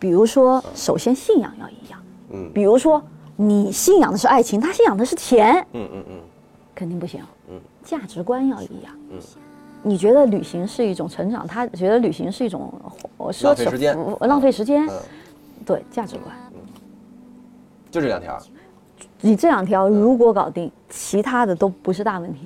[0.00, 2.00] 比如说，首先信仰要一样，
[2.32, 3.02] 嗯比如说
[3.36, 6.20] 你信仰的是爱情，他信仰的是钱，嗯嗯嗯
[6.74, 7.20] 肯定不行。
[7.48, 8.96] 嗯，价值观要一样。
[9.10, 9.18] 嗯，
[9.82, 12.72] 你觉得旅行是一种成长，他觉得旅行是一种
[13.18, 14.86] 呃奢侈浪费时间浪费时间。
[14.88, 14.92] 嗯，
[15.64, 16.34] 对，价值观。
[17.90, 18.36] 就这两条。
[19.24, 22.40] 你这两条如果搞定，其他的都不是大问题。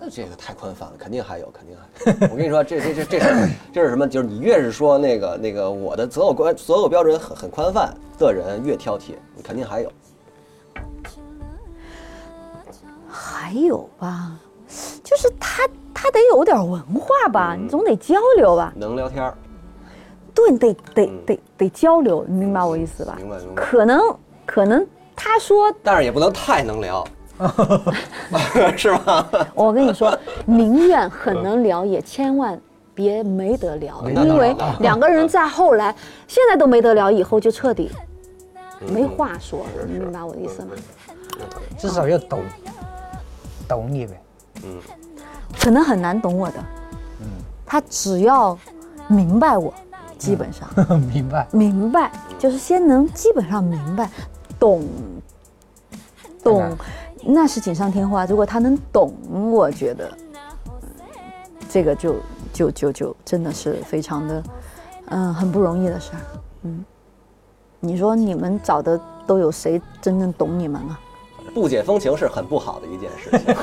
[0.00, 2.28] 那这个太宽泛了，肯定还有，肯定还有。
[2.32, 4.08] 我跟你说，这这这这是这是什么？
[4.08, 9.92] 就是你越是说那个那个我的择偶观择偶标准很很宽泛的人，越挑剔，你肯定还有。
[13.06, 14.32] 还有吧，
[15.04, 18.72] 就是他他得有点文化吧，你总得交流吧。
[18.74, 19.36] 能聊天儿，
[20.34, 23.16] 对，得得得得交流，你明白我意思吧？
[23.18, 24.00] 明白明白可能
[24.46, 24.86] 可能
[25.22, 27.06] 他说，但是也不能太能聊，
[28.76, 29.26] 是吧？
[29.54, 32.58] 我跟你说，宁愿很能聊，也千万
[32.94, 35.94] 别没得聊，因为两个人在后来
[36.26, 37.90] 现在都没得聊，以后就彻底
[38.88, 40.70] 没话说，你明白我的意思吗？
[41.76, 42.40] 至少要懂，
[43.68, 44.22] 懂你呗。
[44.64, 44.78] 嗯
[45.58, 46.54] 可能很难懂我的，
[47.20, 47.26] 嗯
[47.66, 48.58] 他只要
[49.06, 49.72] 明白我，
[50.16, 50.68] 基本上。
[51.12, 51.46] 明白。
[51.52, 54.08] 明白，就是先能基本上明白，
[54.58, 54.82] 懂，
[56.42, 56.76] 懂，
[57.24, 58.26] 那是锦上添花。
[58.26, 59.12] 如果他能懂，
[59.52, 60.10] 我觉得，
[61.68, 62.16] 这个就
[62.52, 64.42] 就就就真的是非常的，
[65.06, 66.20] 嗯，很不容易的事儿。
[66.62, 66.84] 嗯，
[67.78, 71.00] 你说你们找的都有谁真正懂你们啊？
[71.52, 73.54] 不解风情是很不好的一件事情，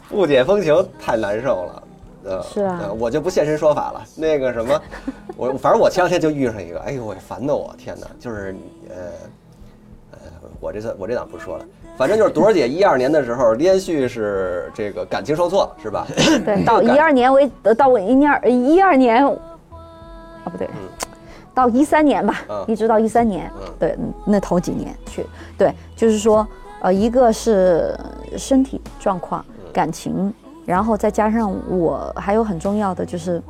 [0.10, 1.82] 不解风情太难受了。
[2.24, 2.78] 呃，是啊。
[2.82, 4.02] 呃我就不现身说法了。
[4.16, 4.82] 那个什么，
[5.36, 8.06] 我反正我前两天就遇上一个，哎呦喂，烦的我，天哪！
[8.20, 8.54] 就是
[8.88, 8.96] 呃
[10.12, 10.18] 呃，
[10.60, 11.64] 我这次我这档不说了，
[11.96, 16.06] 反正就是朵儿姐一二年的时候，连续是这个感情受挫，是吧？
[16.44, 19.36] 对， 到一二年为呃到我一二一二年，啊
[20.44, 20.68] 不对，
[21.54, 22.64] 到一三年吧，嗯。
[22.68, 23.74] 一直到一三年，嗯。
[23.78, 25.26] 对，那头几年去，
[25.58, 26.46] 对，就是说，
[26.82, 27.98] 呃，一个是
[28.36, 30.32] 身体状况、感情，
[30.64, 33.42] 然后再加上我还有很重要的就是，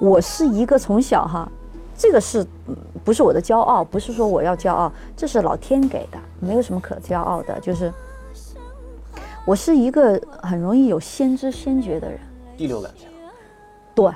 [0.00, 1.50] 我是一个从小哈，
[1.96, 7.92] 这个是嗯不是我的骄傲，不是说我要骄傲，这是老天给的，没有什么可骄傲的，就是
[9.44, 12.20] 我是一个很容易有先知先觉的人。
[12.56, 13.10] 第六感强。
[13.94, 14.10] 对，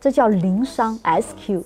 [0.00, 1.62] 这叫灵商 SQ，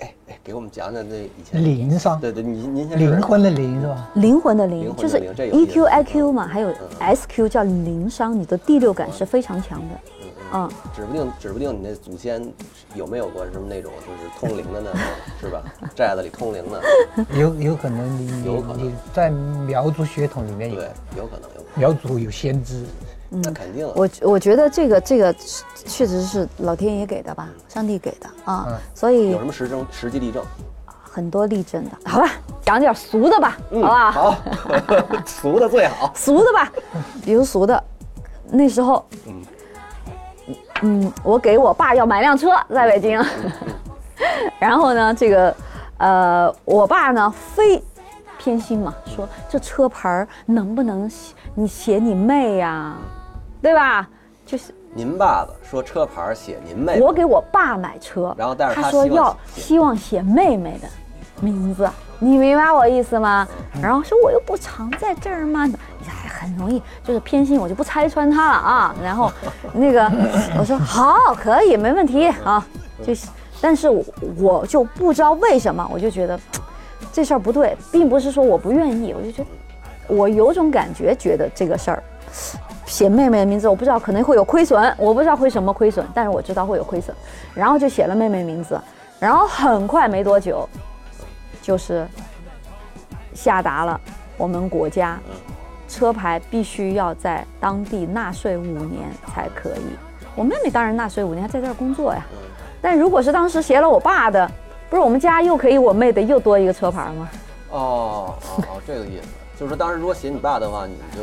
[0.00, 1.62] 哎哎，给我们讲讲那以前。
[1.62, 3.08] 灵商，对对，您您先说。
[3.08, 4.10] 灵魂的灵是吧？
[4.14, 9.94] 灵魂的灵，灵魂的就是灵这有意思 EQ、IQ 嘛，还有 SQ 叫灵商，你的第六感是非常强的。
[10.52, 12.44] 嗯，指不定，指不定你那祖先
[12.96, 14.90] 有没有过什么那种就是通灵的呢，
[15.40, 15.62] 是吧？
[15.94, 16.82] 寨子里通灵的，
[17.38, 18.78] 有有可能你有可能。
[18.78, 20.76] 你你在苗族血统里面有。
[20.76, 22.84] 对，有可能，有苗族有先知，
[23.30, 23.92] 能，那肯定啊。
[23.96, 25.32] 我我觉得这个这个
[25.74, 30.44] 确实是老天爷给的吧，上帝给的啊嗯，所以有什么实证、实际例证？
[31.02, 31.90] 很多例证的。
[32.04, 32.30] 好吧，
[32.62, 34.10] 讲点俗的吧，好不好？
[34.10, 34.36] 好，
[35.26, 36.12] 俗的最好。
[36.14, 36.70] 俗的吧，
[37.24, 37.82] 比如俗的，
[38.48, 39.04] 那时候，
[40.82, 43.20] 嗯，我给我爸要买辆车，在北京，
[44.60, 45.54] 然后呢，这个，
[45.98, 47.82] 呃，我爸呢非
[48.38, 52.94] 偏心嘛，说这车牌能不能写你写你妹呀、
[53.62, 54.08] 对吧？
[54.46, 60.88] 就是您爸爸说车牌写您妹，我给我爸买车，然后但是他他说要希望写妹妹的
[61.40, 63.46] 名字，你明白我意思吗？
[63.74, 65.68] 嗯然后说我又不常在这儿嘛，
[66.08, 68.94] 哎，很容易就是偏心，我就不拆穿他了啊。
[69.02, 69.30] 然后
[69.72, 70.10] 那个
[70.58, 72.66] 我说好，可以，没问题啊，
[73.06, 73.28] 就是，
[73.60, 74.04] 但是我
[74.38, 76.38] 我就不知道为什么，我就觉得
[77.12, 79.48] 这事儿不对，并不是说我不愿意，我就觉得
[80.14, 82.02] 我有种感觉，觉得这个事儿。
[82.90, 87.16] 写妹妹的名字，我不知道可能会有亏损，我不知道会什么亏损，但是我知道会有亏损，
[87.54, 88.78] 然后就写了妹妹名字，
[89.20, 90.68] 然后很快没多久，
[91.62, 92.04] 就是
[93.32, 93.98] 下达了
[94.36, 95.18] 我们国家
[95.88, 99.96] 车牌必须要在当地纳税五年才可以。
[100.34, 102.26] 我妹妹当然纳税五年，还在这儿工作呀。
[102.82, 104.50] 但如果是当时写了我爸的，
[104.88, 107.28] 不是我们家又可以我妹的又多一个车牌吗？
[107.70, 111.22] 哦哦哦，这个意思，就是说当时如果写你爸的话，你就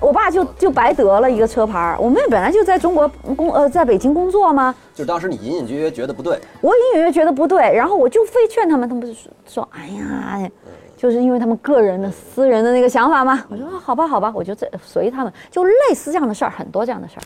[0.00, 1.96] 我爸就就白得了一个车牌儿。
[1.98, 4.74] 我妹本来就在中国工呃在北京工作吗？
[4.94, 10.50] 就是当时你隐隐约约觉得不对，我隐隐约约觉得不对，然后我就非劝他们，他们不是说说，哎呀，
[10.96, 13.44] 就是因为他们个人的私人的那个想法嘛。
[13.48, 17.22] 我说、啊好吧，好吧，我就这随他们，就类似这样的事儿很多这样的事儿，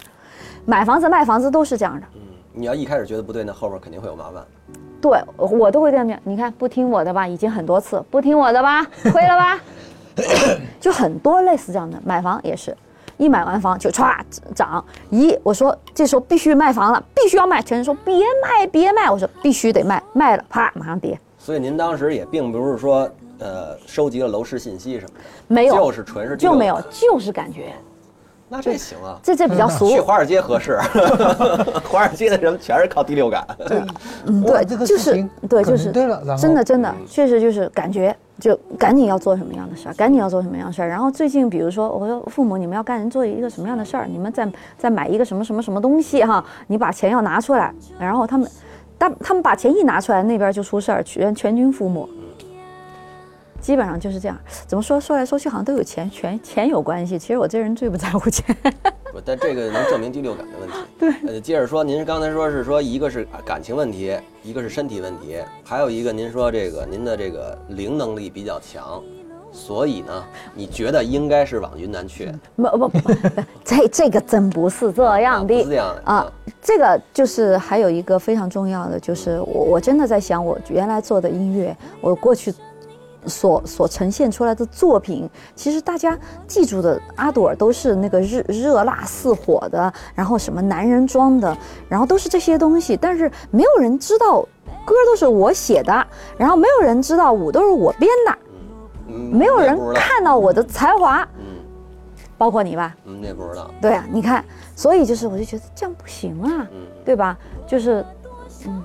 [0.64, 2.20] 买房子卖房子都是这样的，嗯
[2.54, 4.44] 你要一开始觉得不对，那后面肯定会有麻烦。
[5.00, 6.18] 对，我都会这样讲。
[6.22, 9.58] 你看，不听我的吧，已经很多次，不听我的吧，亏了吧，
[10.80, 12.00] 就很多类似这样的。
[12.04, 12.76] 买房也是，
[13.16, 14.16] 一买完房就歘
[14.54, 14.84] 涨。
[15.10, 17.62] 咦我说这时候必须卖房了，必须要卖。
[17.62, 21.18] 全人说别卖别卖，我说必须得卖，卖了啪马上跌。
[21.38, 27.72] 所以您当时也并不是说呃收集了楼市信息什么的，没有，就是纯是就没有，就是感觉。
[28.52, 29.88] 那这行啊，这这比较俗。
[29.96, 30.78] 去华尔街合适，
[31.88, 33.46] 华尔街的人全是靠第六感。
[34.26, 40.88] 嗯，对，就是对，就是对了，真的真的确实就是感觉，就赶紧要做什么样的事儿，赶紧要做什么样的事儿。
[40.88, 44.06] 然后最近比如说，我说父母，你们要干人做一个什么样的事儿？
[44.06, 44.46] 你们再
[44.76, 46.44] 再买一个什么什么什么东西哈？
[46.66, 48.46] 你把钱要拿出来，然后他们，
[48.98, 52.06] 但他们把钱一拿出来，那边就出事儿，全全军覆没。
[53.62, 54.36] 基本上就是这样，
[54.66, 57.16] 怎么说说来说去好像都有钱，钱钱有关系。
[57.16, 58.54] 其实我这人最不在乎钱。
[59.12, 60.74] 不，但这个能证明第六感的问题。
[60.98, 69.02] 对，呃，接着说，您刚才说是说一个是感情问题，一个是身体问题，还有一个您说这个您的这个灵能力比较强，
[69.52, 72.32] 所以呢，你觉得应该是往云南去？
[72.56, 73.12] 不不不，
[73.62, 76.32] 这这个真不是这样的，不是这样的啊。
[76.62, 82.52] 这个就是还有一个非常重要的，就是我我真的在想，我原来做的音乐，我过去。
[83.26, 91.56] 所所呈现出来的作品，其实大家记住的阿朵儿都是那个热热辣似火的，然后什么男人装的，
[91.88, 92.96] 然后都是这些东西。
[92.96, 94.42] 但是没有人知道
[94.84, 96.06] 歌都是我写的，
[96.36, 98.38] 然后没有人知道舞都是我编的，
[99.06, 101.26] 没有人看到我的才华，
[102.36, 102.94] 包括你吧？
[103.04, 103.70] 嗯，也不知道。
[103.80, 104.44] 对啊，你看，
[104.74, 106.66] 所以就是我就觉得这样不行啊，
[107.04, 107.38] 对吧？
[107.66, 108.04] 就是，
[108.66, 108.82] 嗯。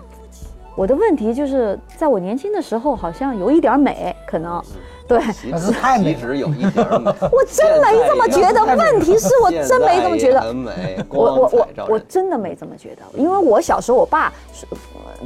[0.78, 4.62] 我的问题就是在我年轻的时候，好像有一点美，可能，
[5.08, 7.12] 对，其实有一点美。
[7.34, 10.40] 我真没这么觉得，问题是我真没这么觉得。
[10.40, 14.68] 很美，我我我我真的没这么觉得，因为我小时候我爸是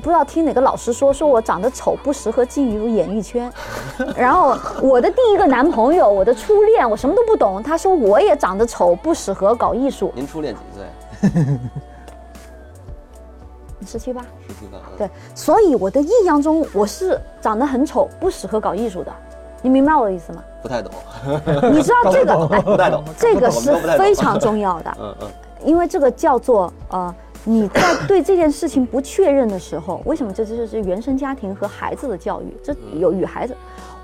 [0.02, 3.52] 不知道听哪个老师说，说我长得丑不适合进入演艺圈。
[4.16, 10.14] 然后我的第一个男朋友，我的初恋，我什么都不懂，他说我也长得丑不适合搞艺术。
[10.16, 10.86] 您初恋几岁？
[13.86, 19.11] 十七八，十七八，对，所以我的印象中我是长得很丑，不适合搞艺术的，
[19.61, 20.43] 你明白我的意思吗？
[20.61, 20.91] 不太懂，
[21.71, 22.61] 你知道 这个？
[22.61, 25.27] 不太懂，这个是非常重要的，嗯 嗯，
[25.65, 27.13] 因为这个叫做呃，
[27.43, 32.55] 你在对这件事情不确认的时候，为什么这就是原生家庭和孩子的教育？
[32.63, 33.55] 这有与孩子，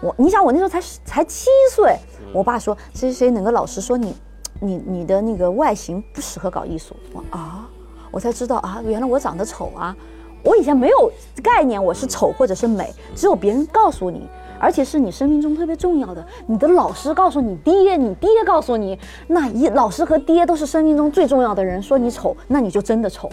[0.02, 1.96] 我你想我那时候才才七岁，
[2.34, 4.16] 我爸说谁谁谁哪个老师说你，
[4.60, 7.70] 你你的那个外形不适合搞艺术，我啊。
[8.18, 9.96] 我才知道啊，原来我长得丑啊！
[10.44, 11.12] 我以前没有
[11.44, 14.28] 概念我是丑或者是美，只有别人告诉你，
[14.60, 18.98] 而且是你生命中特别重要的，你的老师告诉你爹，你爹告诉你，
[19.28, 23.30] 那一老师和爹都是生命中最重要的人，说你丑，那你就真的丑。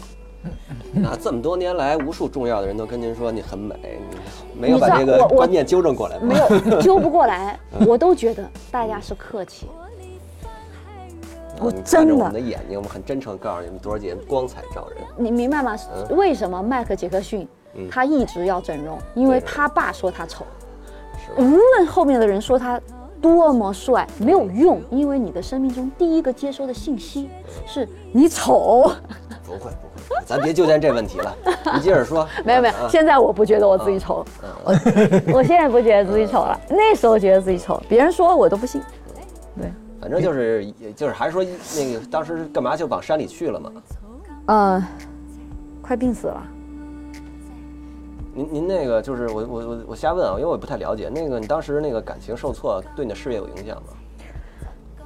[0.93, 3.74] 那这么多年来，无数重要的人都跟您说你很美，
[4.53, 6.26] 你没有把这个观念纠正过来吗？
[6.62, 7.59] 没有纠不过来，
[7.89, 9.66] 我都觉得大家是客气。
[11.61, 14.98] 我真的，我们的眼睛，我们很真诚告诉你们，多少姐光彩照人。
[15.16, 15.76] 你明白吗？
[16.11, 17.46] 为什么迈克杰克逊
[17.90, 18.98] 他一直要整容？
[19.14, 20.44] 因为他爸说他丑。
[21.38, 22.80] 无论后面的人说他
[23.20, 27.30] 多么帅，没有用，因为你的生命中第一个接收的信息
[27.66, 28.92] 是你丑。
[29.44, 31.34] 不会不会，咱别纠结这问题了。
[31.74, 32.28] 你接着说。
[32.44, 34.24] 没有没有，现在我不觉得我自己丑，
[34.64, 34.72] 我
[35.34, 36.61] 我现在不觉得自己丑了。
[36.68, 38.82] 那时候觉得自己丑，别人说我都不信。
[39.57, 39.72] 对。
[40.05, 43.72] 反正就是，就是还是说那个当时干嘛就往山里去了嘛？
[44.48, 44.86] 呃，
[45.80, 46.46] 快病死了。
[48.34, 51.09] 您您那个就是我我我我瞎问啊，因为我不太了解。
[51.09, 55.05] 那个你当时那个感情受挫，对你的事业有影响吗？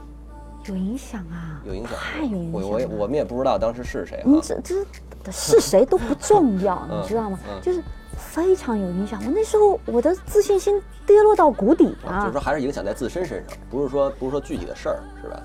[0.65, 2.61] 有影响啊，有影响，太有影响。
[2.61, 4.21] 我我我们也不知道当时是谁。
[4.27, 7.39] 你这这是谁都不重要， 你知道吗？
[7.63, 7.81] 就是。
[8.19, 9.23] 非常有影响。
[9.25, 12.21] 我那时候我的自信心跌落到谷底啊！
[12.21, 15.41] 就是说还是影响在自身身上，不是说不是说具体的事儿，是吧？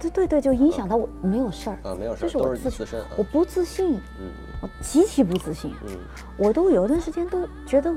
[0.00, 4.30] 对对对，就影响到我没有事儿啊，没有事儿，就是我自身，我不自信，嗯，
[4.62, 5.94] 我极其不自信，嗯，
[6.38, 7.92] 我都有一段时间都觉得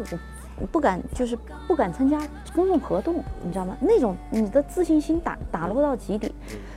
[0.60, 2.20] 我不敢，就是不敢参加
[2.54, 3.78] 公众活动，你知道吗？
[3.80, 6.36] 那种你的自信心打打落到极底，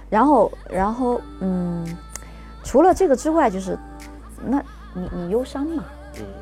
[0.09, 1.85] 然后然后嗯，
[2.63, 3.77] 除了这个之外，就是
[4.45, 4.63] 那
[4.95, 5.85] 你你忧伤嘛？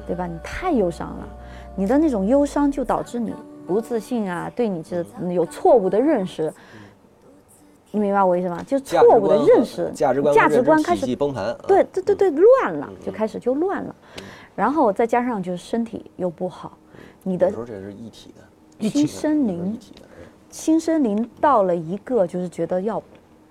[0.07, 0.27] 对吧？
[0.27, 1.29] 你太忧伤了，
[1.77, 3.35] 你的那种忧伤就导致你
[3.67, 6.53] 不自信啊，对你这有错误的认识，
[7.91, 8.63] 你明白我意思吗？
[8.67, 13.95] 就错误的认识，价值观价值观开始崩盘，对对对对，乱了，就开始就乱了，
[14.55, 16.77] 然后再加上就是身体又不好，
[17.23, 18.35] 你的这是一体
[18.81, 19.79] 的，心身灵，
[20.51, 23.03] 心身灵到了一个就是觉得要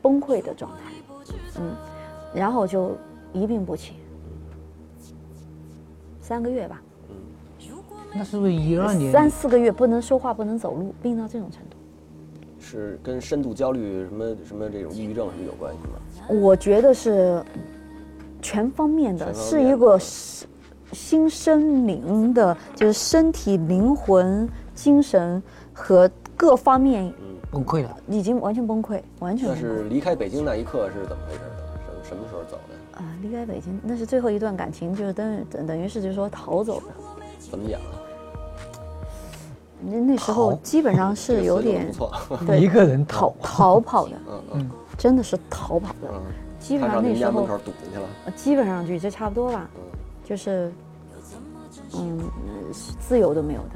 [0.01, 0.77] 崩溃的状态，
[1.59, 1.75] 嗯，
[2.33, 2.91] 然后就
[3.31, 3.93] 一病不起。
[6.23, 6.81] 三个月吧。
[8.15, 9.11] 那是不是一二年？
[9.11, 11.75] 三四个月不能说话，不能走路，病到这种程度。
[12.59, 16.39] 是跟深度焦虑什么什么这种抑郁症什么有关系吗？
[16.41, 17.43] 我觉得是
[18.41, 20.47] 全方面的，是一个心
[20.93, 25.41] 心身灵的，就是身体、灵魂、精神
[25.73, 27.11] 和各方面
[27.51, 27.97] 崩溃了。
[28.07, 29.65] 已经完全崩溃，完全那崩溃。
[29.65, 31.39] 是离开北京那一刻是怎么回事
[33.23, 36.87] 离开北京那是最后一段感情，就是等等等于是就是说逃走的。
[37.39, 37.87] 怎么讲啊？
[39.81, 41.89] 那那时候基本上是有点。
[42.45, 46.09] 对一个人逃逃，跑的，嗯嗯真的是逃跑的。
[46.11, 46.21] 嗯，
[46.59, 48.07] 基本上那时候门口堵进去了。
[48.25, 49.81] 呃基本上就这差不多吧，嗯
[50.25, 50.71] 就是
[51.95, 52.19] 嗯
[52.73, 53.75] 是自由都没有的，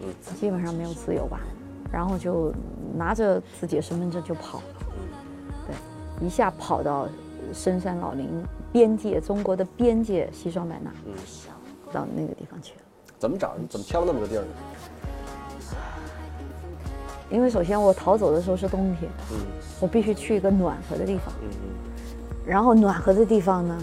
[0.00, 1.40] 嗯基本上没有自由吧。
[1.92, 2.52] 然后就
[2.94, 4.64] 拿着自己的身份证就跑了，
[5.66, 7.06] 对，一下跑到
[7.52, 8.28] 深山老林
[8.72, 11.12] 边界，中国的边界西双版纳，嗯，
[11.92, 12.80] 到那个地方去了。
[13.18, 13.54] 怎么找？
[13.68, 14.48] 怎么挑那么个地儿呢？
[17.28, 19.38] 因为首先我逃走的时候是冬天，嗯
[19.80, 21.34] 我必须去一个暖和的地方。
[21.42, 21.48] 嗯
[22.46, 23.76] 然后暖和的地方呢，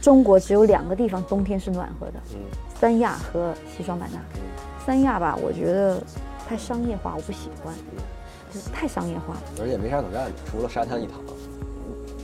[0.00, 2.38] 中国只有两个地方冬天是暖和的，嗯
[2.74, 4.18] 三亚和西双版纳。
[4.84, 6.02] 三亚吧，我觉得
[6.48, 7.72] 太商业化，我不喜欢，
[8.52, 9.42] 就是太商业化了。
[9.60, 11.20] 而且没啥可干的，除了沙滩一躺。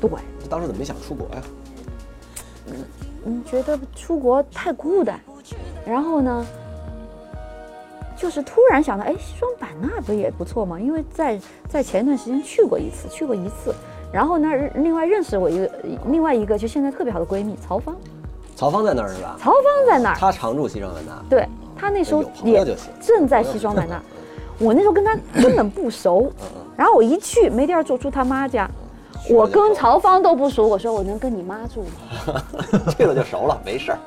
[0.01, 1.42] 对，这当时怎么没想出国呀？
[3.24, 5.18] 嗯，觉得出国太孤单，
[5.86, 6.46] 然后呢，
[8.16, 10.78] 就是突然想到，哎，西双版纳不也不错吗？
[10.78, 13.74] 因为在在前一段时间去过一次，去过一次，
[14.12, 15.70] 然后呢，另外认识我一个
[16.07, 17.96] 另外一个就现在特别好的闺蜜曹芳，
[18.55, 19.36] 曹芳在那儿是吧？
[19.40, 21.22] 曹芳在那儿，她常住西双版纳。
[21.28, 21.46] 对
[21.76, 22.64] 她那时候也
[23.01, 24.01] 正在西双版纳，
[24.59, 26.30] 我那时候跟她根本不熟，
[26.76, 28.70] 然后我一去没地儿住，住她妈家。
[29.31, 32.43] 我跟曹芳都不熟，我说我能跟你妈住吗？
[32.97, 33.99] 去 了就熟了，没事儿。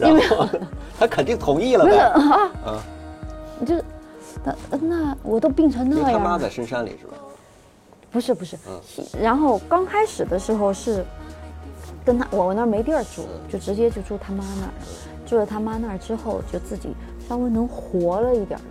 [0.00, 0.46] 因为然后
[0.98, 1.96] 他肯定同意了呗。
[1.98, 3.84] 啊，嗯，就是
[4.44, 7.14] 那那我都病成那样了他妈在，深山里是吧？
[8.10, 8.80] 不是不是嗯，
[9.20, 11.04] 然后刚开始的时候是
[12.04, 14.72] 跟他我我那儿没地儿住，嗯就直接就住他妈那儿，
[15.26, 16.90] 住了他妈那儿之后，就自己
[17.28, 18.62] 稍微能活了一点儿，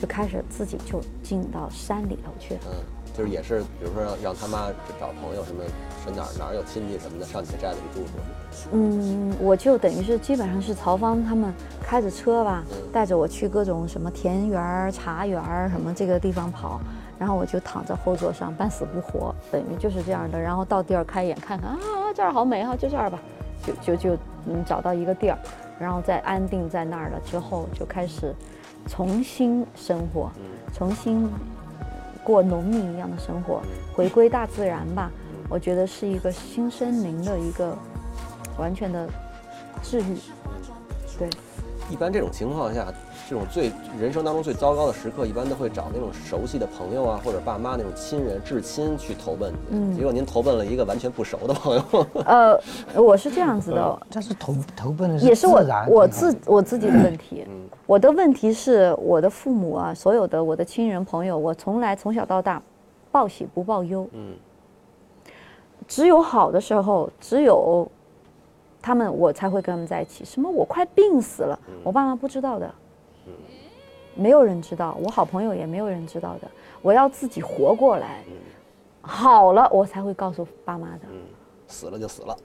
[0.00, 2.60] 就开始自己就进到山里头去了。
[2.66, 2.72] 嗯，
[3.18, 4.68] 就是也是，比如说让让他妈
[5.00, 5.64] 找朋友什么，
[6.04, 8.12] 说哪儿哪儿有亲戚什么的，上你的寨子里住住。
[8.70, 11.52] 嗯，我就等于是基本上是曹芳他们
[11.82, 16.80] 开着车吧，嗯带着我去各种什么田园、茶园什么这个地方跑，
[17.18, 20.40] 然后我就躺在后座上半死不活，等于就是这样的。
[20.40, 21.78] 然后到地儿开眼看看啊，
[22.14, 23.18] 这儿好美哈、就这儿吧，
[23.66, 24.14] 就就就
[24.46, 25.38] 嗯找到一个地儿，
[25.80, 28.32] 然后再安定在那儿了之后，就开始
[28.86, 30.30] 重新生活，
[30.72, 31.28] 重新
[32.28, 33.62] 过农民一样的生活，
[33.94, 35.10] 回归大自然吧。
[35.48, 37.74] 我觉得是一个新生灵的一个
[38.58, 39.08] 完全的
[39.82, 40.18] 治愈。
[41.18, 41.26] 对，
[41.90, 42.86] 一般这种情况下，
[43.28, 49.52] 这种最人生当中最糟糕的时刻，一般都会找那种熟悉的朋友啊，或者爸妈那种亲人至亲去投奔。
[49.70, 52.06] 嗯结果您投奔了一个完全不熟的朋友。
[52.26, 52.58] 呃，
[52.94, 57.44] 我是这样子的，但是投投奔的也是我我自我自己的问题。
[57.48, 62.62] 嗯我的问题是我的父母啊，所有的我的亲人朋友，我从来从小到大
[63.10, 64.34] 报喜不报忧，嗯
[65.86, 67.90] 只有好的时候，只有
[68.80, 70.24] 他们我才会跟他们在一起。
[70.24, 72.74] 什么我快病死了，我爸妈不知道的，
[74.14, 76.48] 没有人知道，我好朋友也没有人知道的。
[76.80, 78.22] 我要自己活过来，
[79.02, 81.00] 好了我才会告诉爸妈的。
[81.10, 81.20] 嗯，
[81.66, 82.36] 死了就死了。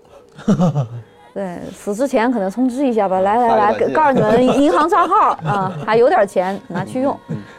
[1.34, 7.18] 对，死之前可能通知一下吧，来来来，告诉你们银行 账号啊，还有点钱拿去用，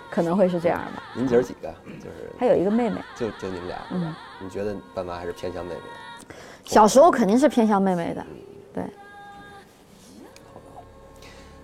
[0.08, 1.02] 可能会是这样的。
[1.16, 1.68] 您姐儿几个？
[1.98, 3.76] 就是还有一个妹妹，就就你们俩。
[3.90, 6.34] 嗯，你觉得爸妈还是偏向妹妹的？
[6.64, 8.24] 小时候肯定是偏向妹妹的，
[8.74, 8.84] 对，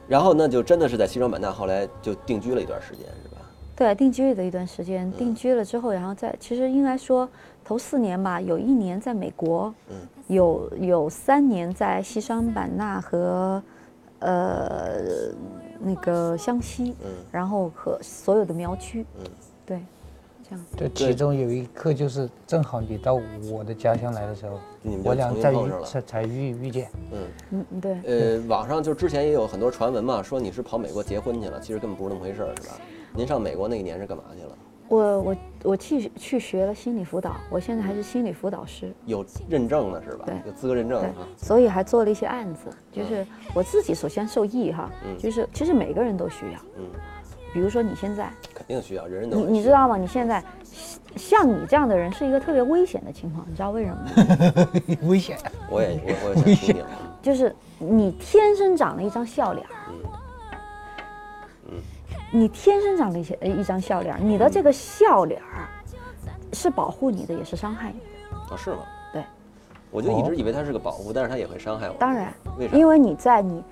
[0.09, 3.43] 然后那就真的是在西双版纳，后来就定居了一段时间，是吧？
[3.77, 7.29] 对，定居了一段时间，定居了之后，然后在其实应该说
[7.65, 9.97] 头四年吧，有一年在美国，嗯。
[10.29, 13.61] 有有三年在西双版纳和
[14.21, 15.33] 呃
[15.81, 17.11] 那个湘西，嗯。
[17.33, 19.25] 然后和所有的苗区，嗯。
[19.67, 19.81] 对，
[20.51, 20.65] 这样。
[20.77, 23.15] 对，其中有一刻就是正好你到
[23.51, 26.89] 我的家乡来的时候你们，就我俩在遇重新碰上了才才遇遇见。
[27.13, 32.75] 嗯，嗯，对，呃，网上就之前也有很多传闻嘛，说你是跑美国结婚去了，其实根本不是那么回事儿，是吧？
[33.15, 34.59] 您上美国那一年是干嘛去了？
[34.89, 40.25] 我我我去去学了心理辅导，我现在还是心理辅导师，有认证的是吧？
[40.27, 43.25] 对有资格认证的啊。，所以还做了一些案子，就是
[43.55, 46.85] 我自己首先受益哈，嗯就是其实每个人都需要，嗯，
[47.53, 49.97] 比如说你现在，肯定需要，人人都你你知道吗？
[49.97, 50.43] 你现在
[51.17, 54.69] 像你这样的人是一个特别危险的情况，你知道为什么吗？
[55.09, 55.37] 危险。
[55.69, 56.85] 我也我我也想听听。
[57.21, 59.73] 就是你天生长了一张笑脸儿，
[62.33, 65.69] 你天生长了一些呃一张笑脸儿，你的这个笑脸儿
[66.53, 68.55] 是保护你的，也是伤害你的。
[68.55, 68.79] 啊，是吗？
[69.13, 69.25] 对，
[69.91, 71.97] 我就一直以为它是个保护，但是它也会伤害我。
[71.99, 73.63] 当然为，啥因为你在你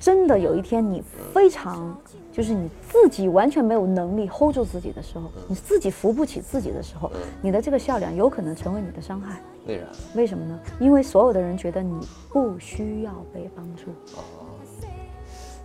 [0.00, 1.02] 真的有一天你
[1.34, 1.94] 非常
[2.32, 9.38] 就是你自己完全没有能力 hold 住自己的时候，你自己扶不起自己的时候，你的这个笑脸有可能成为你的伤害。
[9.66, 9.84] 为啥？
[10.14, 10.58] 为什么呢？
[10.78, 12.00] 因为所有的人觉得你
[12.32, 13.92] 不需要被帮助，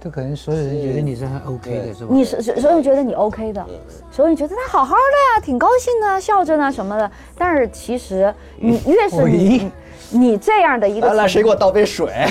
[0.02, 2.10] 这可能所有人觉得你是很 OK 的，是吧？
[2.12, 3.66] 你是所所有人觉得你 OK 的，
[4.12, 7.10] 所有人觉得他好好的呀，挺高兴的，笑着呢什么的。
[7.38, 9.72] 但是其实你越是你喂
[10.12, 12.14] 你这样的一个来来，谁给我倒杯水？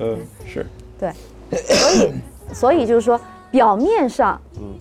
[0.00, 0.66] 嗯，是，
[0.98, 1.12] 对，
[1.50, 2.12] 所以
[2.52, 3.20] 所以就是说，
[3.50, 4.74] 表面上，嗯，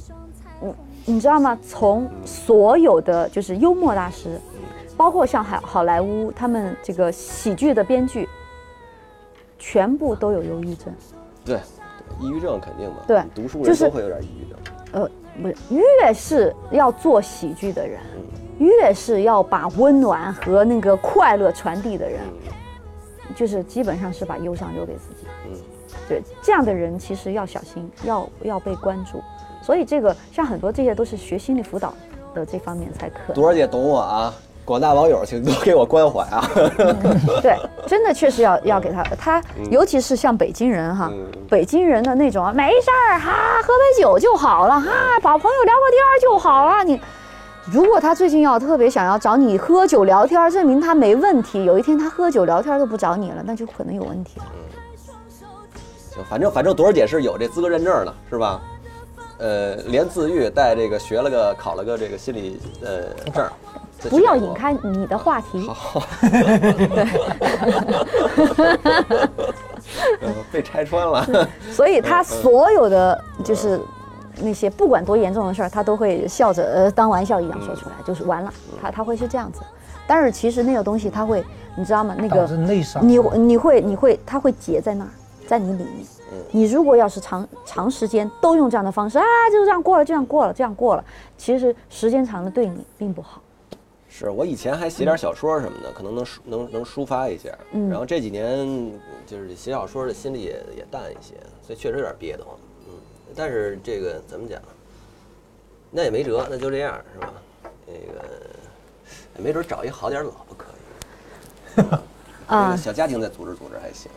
[0.62, 1.58] 你你知道吗？
[1.68, 4.39] 从所有的就是幽默大师，
[4.98, 8.28] 包括像好好莱坞他们这个喜剧的编剧，
[9.60, 10.94] 全部都有忧郁症。
[11.46, 11.60] 对，
[12.20, 12.96] 抑郁症肯定的。
[13.08, 14.58] 对读书就是人都会有点抑郁症。
[14.94, 15.10] 呃，
[15.41, 18.00] 不是，越是要做喜剧的人，
[18.64, 22.20] 越是要把温暖和那个快乐传递的人，
[23.36, 25.28] 就是基本上是把忧伤留给自己。
[25.47, 25.51] 嗯
[26.09, 29.22] 对，这样的人其实要小心，要要被关注。
[29.61, 31.93] 所以这个像很多这些都是学心理辅导
[32.34, 33.36] 的这方面才可能。
[33.36, 34.34] 朵儿姐懂我啊，
[34.66, 36.45] 广大网友请多给我关怀啊。
[37.41, 37.57] 对，
[37.88, 39.41] 真的确实要要给他，他
[39.72, 44.91] 尤其是像北京人哈，嗯北京人的那种啊，没事儿哈，喝杯酒就好了哈，
[45.22, 46.84] 找朋友聊个天儿就好了。
[46.84, 46.99] 你
[47.72, 51.64] 如果他最近要特别想要找你喝酒聊天，证明他没问题。
[51.64, 54.45] 有一天他喝酒聊天都不找你了，那就可能有问题了。
[56.14, 58.61] 行，反正反正朵儿姐是有这资格认证的，是吧？
[59.39, 63.45] 呃，连自愈带这个学了个考了个这个心理呃证
[64.09, 65.68] 不要引开你的话题。
[65.68, 66.03] 好，
[70.22, 71.26] 呃被拆穿了。
[71.72, 73.82] 所以他所有的就是
[74.42, 79.62] 那些不管多严重的事儿，他都会笑着呃当玩笑一样说出来，就是完了，他他会是这样子。
[80.06, 81.44] 但是其实那个东西他会，
[81.76, 82.16] 你知道吗？
[82.18, 83.08] 那个致内伤。
[83.08, 85.12] 你你会你会他会结在那儿，
[85.48, 86.06] 在你里面。
[86.52, 91.06] 你如果要是长长时间都用这样的方式啊，就这样过了，这样过了，这样过了，
[91.38, 93.40] 其实时间长了对你并不好。
[94.10, 97.50] 是我以前还写点小说什么的，可能能抒能能抒发一下。
[97.72, 98.92] 嗯然后这几年
[99.28, 102.56] 就是写小说的心里也也淡一些，所以确实有点憋得慌。
[103.34, 104.62] 嗯，但是这个怎么讲？
[105.90, 107.34] 那也没辙，那就这样是吧？
[107.86, 110.66] 那个没准找一好点儿老婆可
[111.82, 111.86] 以。
[112.48, 114.12] 啊，小家庭再组织组织还行。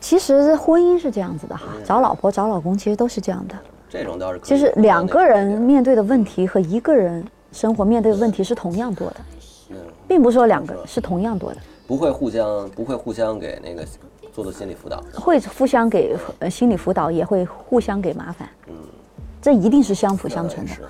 [0.00, 3.54] 其实婚姻是这样子的哈，找老婆找老公其实都是这样的，
[3.88, 9.16] 这种倒是可以就是两个人面对的问题和一个人生活面对的问题是同样多的，
[9.70, 9.76] 嗯，
[10.06, 13.84] 并不是说两个是同样多的，不会互相不会互相给那个
[14.38, 15.02] 做的心理辅导。
[15.12, 18.48] 会互相给呃心理辅导，也会互相给麻烦。
[18.68, 18.74] 嗯
[19.40, 20.70] 这一定是相辅相成的。
[20.70, 20.82] 是，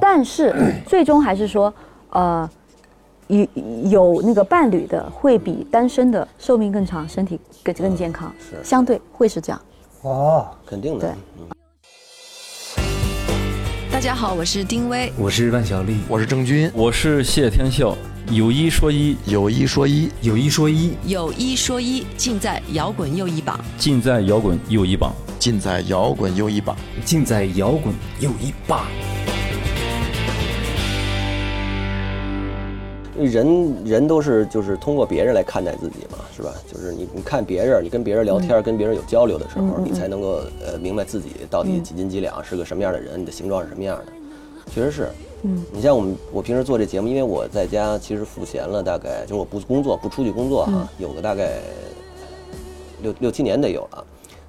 [0.00, 0.54] 但是
[0.86, 1.72] 最终还是说，
[2.10, 2.48] 呃，
[3.26, 3.46] 有
[3.84, 9.60] 有那个伴侣的会比单身的寿命更长，身体更更健康，是相对会是这样。
[10.02, 11.08] 哦，肯定的。
[11.08, 11.48] 对嗯
[13.92, 15.12] 大家好，我是丁薇。
[15.18, 17.96] 我是万晓丽，我是郑钧，我是谢天笑，
[18.32, 23.60] 有一说一，有一说一，有一说一，有一说一，尽在摇滚又一榜。
[23.78, 25.14] 尽在摇滚又一榜。
[25.38, 26.76] 尽在摇滚又一榜。
[27.04, 28.84] 尽在摇滚又一榜。
[33.16, 36.52] 人人都是就是通过别人来看待自己嘛，是吧？
[36.70, 44.12] 就是你你看别人，你跟别人聊天，跟别人有交流的时候，你才能够呃明白自己到底几斤几两，是个什么样的人，你的形状是什么样的。
[44.74, 45.08] 确实是，
[45.42, 51.58] 嗯，你像我们我平时做这节目，因为我在家其实赋闲了，大概就是我不工作不出去工作啊、有个大概
[53.02, 54.04] 六六七年得有了，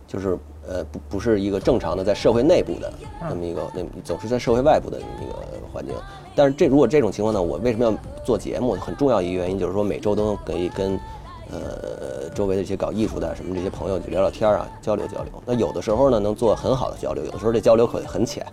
[0.07, 5.33] 就是呃不不是一个正常的在社会内部的那么一个那总是在社会外部的那个
[5.71, 5.93] 环境。
[6.35, 8.73] 但是这如果这种情况呢，我为什么要做节目？
[8.73, 10.99] 很重要一个原因就是说每周都能可以跟
[11.51, 15.31] 呃周围的一些搞艺术的什么这些朋友去聊聊天啊，交流交流。
[15.45, 18.45] 那有的时候呢能做很好的交流，有的时候这交流可很浅。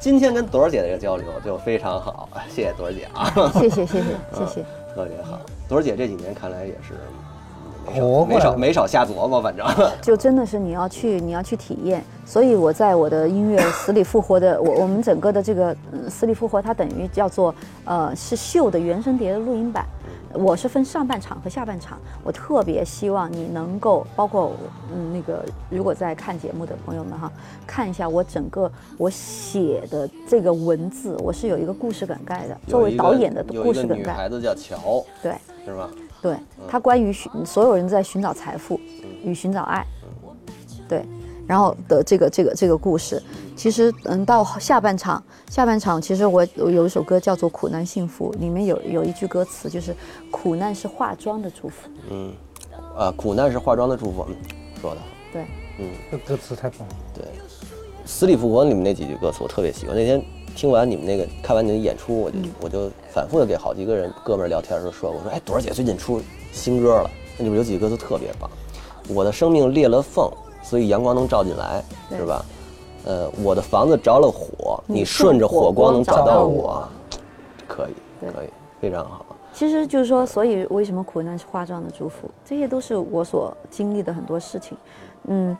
[0.00, 4.64] 今天跟朵儿姐的这个交流就非常好，谢谢朵儿姐啊，谢 谢谢谢谢谢。
[4.94, 5.38] 特别好。
[5.68, 6.94] 朵儿姐这几年看来也是
[7.86, 9.66] 没少没少没少瞎琢磨，反正。
[10.00, 12.04] 就真的是你要去，你要去体验。
[12.24, 19.86] 所以我在我的音乐《死里复活》的我我们整个的这个嗯《死里复活》，它等于叫做呃是秀的原声碟的录音版。
[20.34, 24.52] 我是分上半场和下半场，我特别希望你能够，包括
[24.94, 27.30] 嗯那个如果在看节目的朋友们哈，
[27.66, 35.34] 看一下我整个我写的这个文字，我是有一个故事梗概的，作为导演的有一个故事梗概，女孩子叫乔，对。
[35.64, 35.90] 是吧？
[36.22, 36.34] 对，
[36.66, 38.80] 她关于寻所有人在寻找财富
[39.22, 39.84] 与寻找爱，
[40.88, 41.04] 对，
[41.48, 43.20] 然后的这个这个这个故事，
[43.56, 45.20] 其实嗯，到下半场，
[45.50, 49.96] 下半场其实我有一首歌叫做《苦难幸福》，里面有有一句歌词就是
[50.30, 51.88] “苦难是化妆的祝福”。
[52.10, 52.32] 嗯，
[52.94, 54.26] 啊，苦难是化妆的祝福，
[54.78, 55.00] 说的。
[55.32, 55.42] 对，
[55.78, 56.94] 嗯，这歌词太棒了。
[57.14, 57.24] 对，
[58.04, 59.96] 《死里复活》里面那几句歌词我特别喜欢。
[59.96, 60.22] 那天
[60.54, 66.20] 听完你们那个，看完你的演出，我就我就反复的给好几个人哥们儿聊天的时候说，我说，哎，朵儿姐最近出
[66.52, 68.50] 新歌了，那里面有几句歌词特别棒。
[69.08, 70.30] 我的生命裂了缝，
[70.68, 72.44] 所以阳光能照进来，是吧？
[73.06, 76.86] 呃，我的房子着了火，你顺着火光能找到我，
[77.66, 78.48] 可以，可以，
[78.78, 79.24] 非常好。
[79.54, 82.28] 其实就是说，所以为什么苦难是化妆的祝福？
[82.44, 84.76] 这些都是我所经历的很多事情。
[85.28, 85.56] 嗯，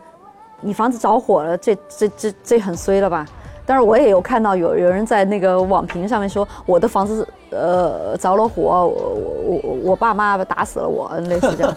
[0.61, 3.27] 你房子着火了，这这这这很衰了吧？
[3.65, 9.15] 但是我也有看到有有人在那个网评上面说，我的房子呃着了火，我
[9.47, 11.75] 我我我爸妈打死了我，类似这样。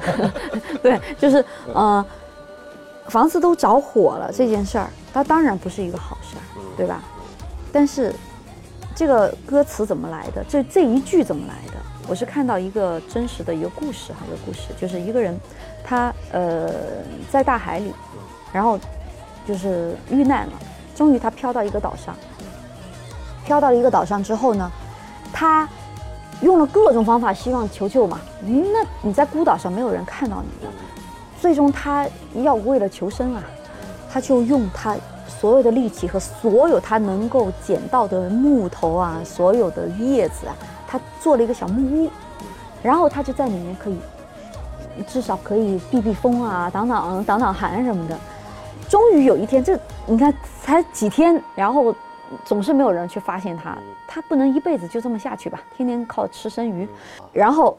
[0.82, 1.44] 对，就是
[1.74, 2.04] 呃，
[3.10, 6.42] 房子都着火了这件事儿，它当然不是一个好事儿，
[6.76, 7.02] 对吧？
[7.72, 8.14] 但是
[8.94, 10.44] 这个歌词怎么来的？
[10.48, 11.74] 这这一句怎么来的？
[12.08, 15.38] 我是看到一个真实的一个故事哈，一个故事，就是一个人，
[15.84, 16.70] 他呃
[17.30, 17.92] 在大海里，
[18.52, 18.78] 然后
[19.46, 20.52] 就是遇难了，
[20.94, 22.16] 终于他飘到一个岛上，
[23.44, 24.70] 飘到了一个岛上之后呢，
[25.32, 25.68] 他
[26.42, 30.72] 用了各种方法希望求救嘛，那你在孤岛上没有人看到你的，
[31.40, 33.42] 最终他要为了求生啊，
[34.12, 34.94] 他就用他
[35.26, 40.54] 所有的力气和所有他能够捡到的木头啊，所有的叶子啊。
[40.86, 42.10] 他做了一个小木屋，
[42.82, 43.96] 然后他就在里面可以，
[45.06, 48.18] 至少可以避避风啊，挡挡挡挡寒什么的。
[48.88, 51.94] 终于有一天，这你看才几天，然后
[52.44, 55.60] 总是没有人去发现他，他不能一辈子就这么下去吧？
[55.76, 56.86] 天天靠吃生鱼，
[57.32, 57.78] 然后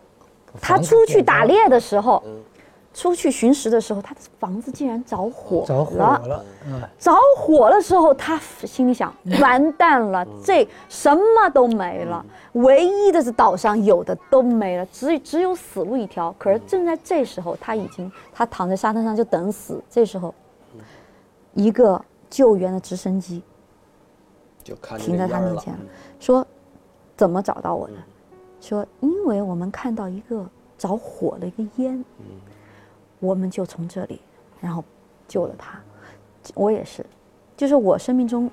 [0.59, 2.23] 他出去打猎的时候。
[2.93, 5.65] 出去巡食的时候，他的房子竟然着火了。
[5.65, 6.45] 着火了，
[6.99, 16.35] 着火的时候，他心里想：完蛋了，这什么都没了，唯一的是岛上有的都没了，只只有死路一条。
[16.37, 19.81] 可是正在这时候，他已经他躺在沙滩上就等死。
[19.89, 20.33] 这时候，
[21.53, 23.41] 一个救援的直升机
[24.63, 25.73] 就停在他面前，
[26.19, 26.45] 说
[27.15, 27.93] ：“怎么找到我的？
[28.59, 30.45] 说因为我们看到一个
[30.77, 32.03] 着火的一个烟。”
[33.21, 34.19] 我们就从这里，
[34.59, 34.83] 然后
[35.29, 35.79] 救了他。
[36.55, 37.05] 我也是，
[37.55, 38.51] 就是我生命中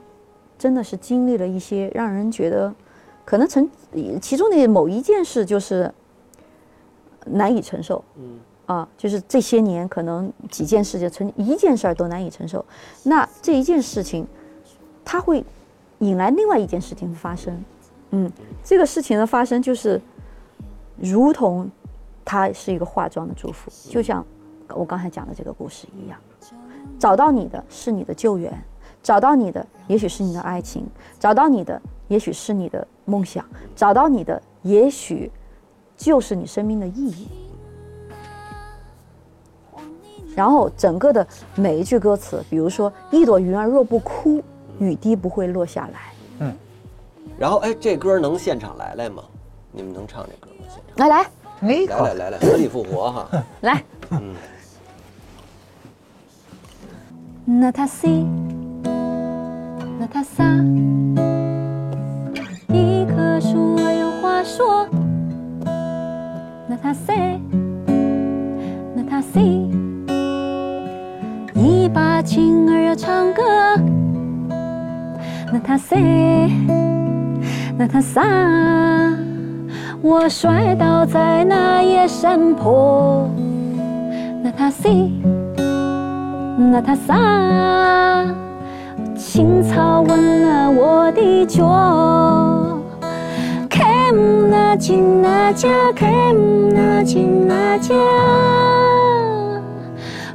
[0.57, 2.73] 真的是经历了一些让人觉得
[3.25, 3.69] 可能成
[4.21, 5.93] 其中的某一件事就是
[7.25, 8.05] 难以承受。
[8.16, 8.39] 嗯。
[8.66, 12.62] 啊，就是这些年可能几件事就，成一件事儿都难以承受。
[13.03, 14.27] 那这一件事情，
[15.03, 15.43] 它会
[16.01, 17.64] 引来另外一件事情的发生。
[18.11, 18.31] 嗯，
[18.62, 19.99] 这个事情的发生就是
[20.99, 21.71] 如同
[22.27, 24.23] 它是一个化妆的祝福，就像。
[24.75, 26.19] 我刚才讲的这个故事一样，
[26.99, 28.53] 找到你的是你的救援，
[29.03, 30.87] 找到你的也许是你的爱情，
[31.19, 33.45] 找到你的也许是你的梦想，
[33.75, 35.31] 找到你的也许
[35.97, 37.29] 就是你生命的意义。
[40.37, 44.41] 然后整个的每一句歌词，比如说“一朵云儿若不哭，
[44.79, 46.12] 雨滴不会落下来”。
[46.39, 46.57] 嗯。
[47.37, 49.25] 然后哎，这歌能现场来来吗？
[49.73, 50.66] 你们能唱这歌吗？
[50.69, 51.31] 现场来来，
[51.87, 53.29] 来来来来，死里复活哈！
[53.62, 53.83] 来。
[54.11, 54.35] 嗯。
[57.51, 58.26] 那他西
[59.99, 60.44] 那他撒，
[62.68, 64.86] 一棵树儿有话说。
[66.68, 67.40] 那他 C，
[68.94, 69.70] 那他西
[71.55, 73.42] 一把琴儿要唱歌。
[75.51, 76.51] 那他 C，
[77.78, 78.22] 那他撒，
[80.03, 83.26] 我摔倒在那野山坡。
[84.42, 85.14] 那他西。
[86.61, 87.14] 那他撒，
[89.16, 91.64] 青草吻了我的脚。
[93.70, 94.12] 看
[94.50, 96.11] 那金那家，看
[96.74, 97.94] 那金那家，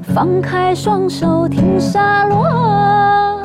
[0.02, 3.42] 放开双手听沙落。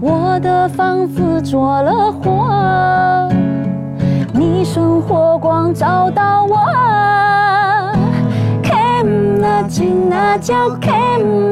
[0.00, 3.28] 我的房子着了火，
[4.32, 6.56] 你顺火光找到我。
[9.66, 10.94] 金那叫看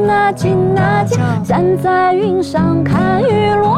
[0.06, 3.76] 那金那叫，站在云上看雨落。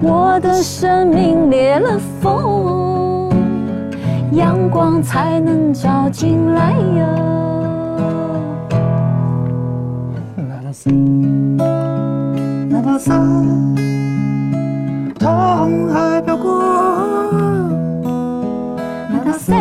[0.00, 3.30] 我的生命裂了缝，
[4.32, 7.04] 阳光才能照进来哟。
[10.36, 10.90] 那他死，
[12.70, 13.10] 那他死，
[15.18, 16.62] 痛海飘过，
[19.12, 19.52] 那他死。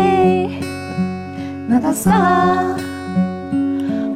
[1.80, 1.82] 谁？
[1.82, 2.12] 那他啥？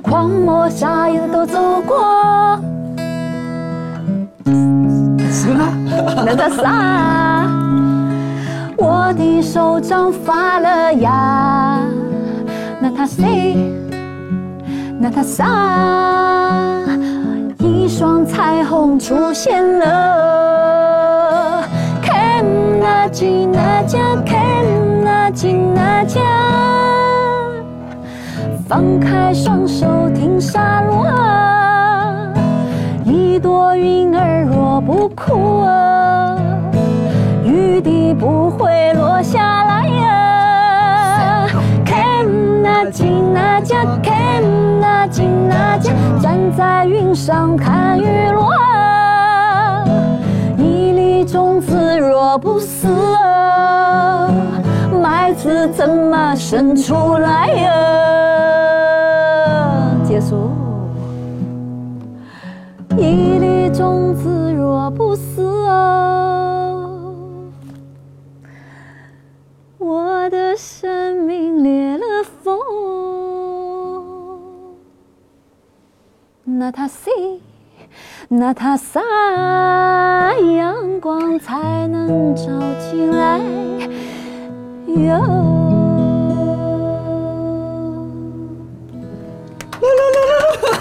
[0.02, 2.60] 狂魔啥也都走过。
[6.26, 7.50] 那他啥？
[8.78, 11.80] 我的手掌发了芽。
[12.80, 13.56] 那他谁？
[15.00, 15.46] 那他啥？
[17.60, 21.64] 一双彩虹出现了。
[22.02, 22.44] 看
[22.80, 24.42] 那吉那家，看
[25.04, 26.20] 那吉那家。
[28.74, 31.06] 放开双手听沙落，
[33.06, 36.36] 一朵云儿若不哭啊，
[37.46, 41.48] 雨滴不会落下来呀。
[41.86, 42.26] 看
[42.64, 44.42] 那金那家，看
[44.82, 48.56] 那金那家，站在云上看雨落。
[50.58, 52.88] 一粒种子若不死
[53.24, 54.32] 啊，
[55.00, 57.70] 麦子怎么生出来呀？
[60.14, 60.48] 结束。
[62.96, 65.42] 一粒种子若不死，
[69.80, 72.04] 我的生命裂了
[72.44, 72.56] 缝。
[76.44, 77.12] 那他谁？
[78.28, 79.02] 那他啥？
[80.56, 82.44] 阳光才能照
[82.92, 83.40] 进来
[84.86, 85.63] 哟。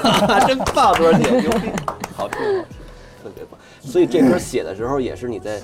[0.47, 2.65] 真棒，多少姐，牛逼，好听，好听，
[3.23, 3.59] 特别棒。
[3.81, 5.61] 所以这歌写的时候，也是你在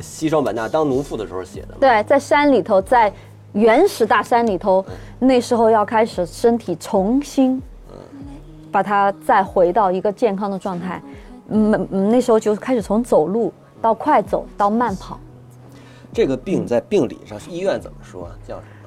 [0.00, 1.74] 西双版纳当农妇的时候写的？
[1.80, 3.12] 对，在山里头，在
[3.52, 4.84] 原始大山里头，
[5.18, 7.62] 那时候要开始身体重新
[8.72, 11.00] 把它再回到一个健康的状态。
[11.48, 15.18] 嗯嗯，那时候就开始从走路到快走到慢跑。
[16.12, 18.28] 这个病在病理上，医院怎么说？
[18.46, 18.83] 叫什么？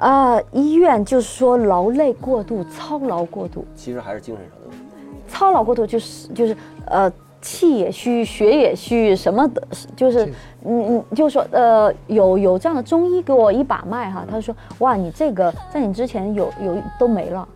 [0.00, 4.84] 啊、医院就是说劳累过度、操劳过度，其实还是精神上的问题。
[5.28, 9.62] 操劳过度就是就是呃气也虚，血也虚，什么的，
[9.94, 10.24] 就是
[10.64, 17.46] 嗯嗯，就是说呃有有这样的中医给我一把脉哈，他说哇你这个在你之前有有都没了，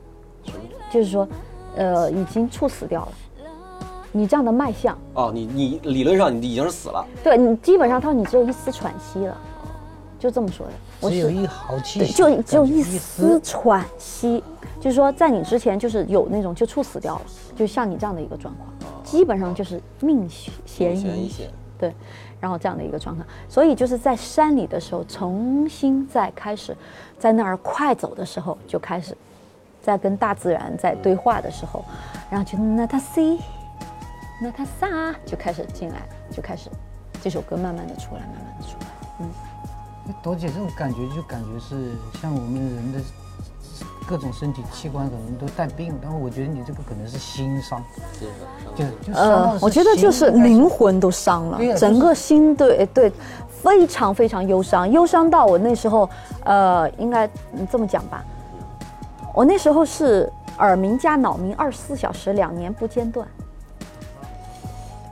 [0.91, 1.27] 就是说
[1.77, 3.13] 呃已经猝死掉了，
[4.13, 9.35] 你这样的脉象，哦，你你理论上你已经是死了，对你基本上他说你只有一丝喘息了，
[10.19, 10.73] 就这么说的。
[11.01, 14.43] 我只有一毫气就只有一丝喘息，
[14.81, 17.23] 就是说在你之前就是有那种就猝死掉了，
[17.55, 18.69] 就像你这样的一个状况，
[19.05, 20.29] 基本上就是命
[20.65, 21.51] 悬一线。
[21.77, 21.93] 对，
[22.41, 26.75] 然后这样的一个状态，所以就是在山里的时候，重新再开始，
[27.19, 29.15] 在那儿快走的时候就开始，
[29.83, 31.85] 在跟大自然在对话的时候，
[32.31, 33.39] 然后就那他 C，
[34.41, 35.97] 那他啥就开始进来，
[36.31, 36.71] 就开始
[37.21, 38.87] 这首歌慢慢的出来，慢慢的出来，
[39.21, 39.54] 嗯。
[40.23, 42.99] 朵姐这种感觉就感觉是像我们人的
[44.07, 47.83] 各种身体器官可能都带病，但是我觉得你这个可能是心伤，
[48.19, 53.11] 精神上就就伤到呃我觉得就是灵魂都伤了整个心对对，
[53.63, 56.09] 非常非常忧伤，忧伤到我那时候，
[56.45, 58.23] 呃，应该嗯这么讲吧，
[59.35, 63.27] 我那时候是耳鸣加脑鸣，二十四小时两年不间断，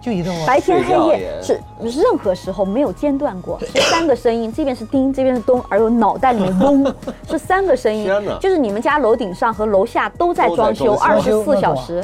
[0.03, 6.94] 就一段话白天黑夜是任何时候没有间断过，是三个声音，这边是叮，这边是咚，而又脑袋里面嗡，
[7.30, 12.03] 是三个声音，就是你们家楼顶上和楼下都在装修，装二十四小时。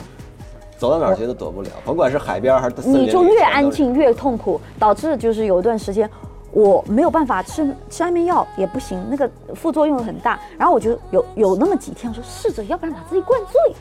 [0.77, 3.69] 走到哪儿谁都躲不了，甭管是海边还是森林你就越安。
[3.69, 6.09] 静越痛苦，导致就是有一段时间
[6.53, 10.39] 我没有办法吃吃安眠药也不行，那个副作用很大。
[10.57, 13.75] 然后我就有有那么几天，我说试着，要不然把自己灌醉，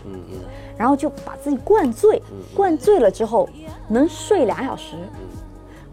[0.78, 2.22] 然后就把自己灌醉，
[2.56, 3.48] 灌醉了之后
[3.88, 4.96] 能睡俩小时。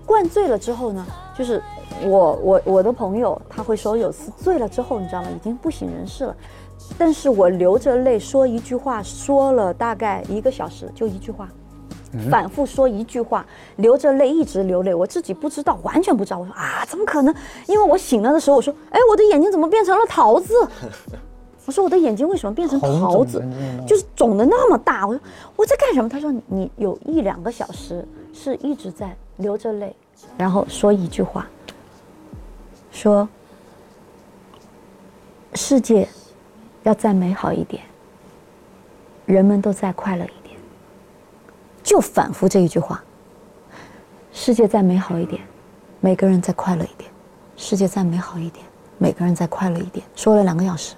[0.05, 1.63] 灌醉了之后呢，就是
[2.03, 5.29] 我我我的朋友他会说，有次醉了之后，你知道吗？
[5.35, 6.37] 已经不省人事了。
[6.99, 11.49] 但是我流着泪说一句话，说了大概一个小时，就一句话，
[12.31, 13.45] 反复说一句话，
[13.77, 16.39] 流着泪一直流泪，我自己不知道，完全不知道。
[16.39, 17.35] 我说啊，怎么可能？
[17.67, 20.55] 因为我醒了的时候，我说，哎，我的眼睛怎么变成了桃子？
[21.67, 23.43] 我说我的眼睛为什么变成桃子？
[23.87, 25.07] 就是肿的那么大。
[25.07, 25.21] 我说
[25.57, 26.09] 我在干什么？
[26.09, 29.97] 他说你你有一两个小时是一直在流着泪，
[30.37, 31.49] 然后说一句话，
[32.93, 33.27] 说
[35.55, 36.07] 世界
[36.83, 37.83] 要再美好一点，
[39.25, 40.44] 人们都再快乐一点，
[41.85, 43.01] 就反复这一句话。
[44.33, 45.41] 世界再美好一点，
[46.01, 47.09] 每个人再快乐一点；
[47.57, 48.67] 世界再美好一点，
[48.99, 50.05] 每个人再快乐一点。
[50.17, 50.97] 说了两个小时。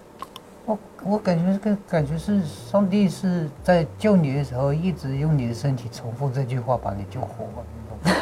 [0.65, 8.17] 我我感觉这个感觉是上帝是在救你的时候，一直用你的身体重复这句话把你救活了，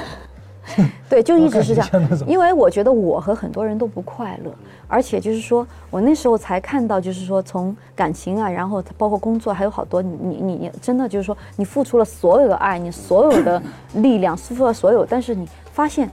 [1.08, 1.90] 对，就一直是这样。
[2.26, 4.54] 因为我觉得我和很多人都不快乐，
[4.88, 13.62] 而且就是说我那时候才看到，就是说从感情啊，然后包括工作，还有好多你你你真的就是说你付出了所有的爱，你所有的
[13.94, 16.10] 力量，付出了所有，但是你发现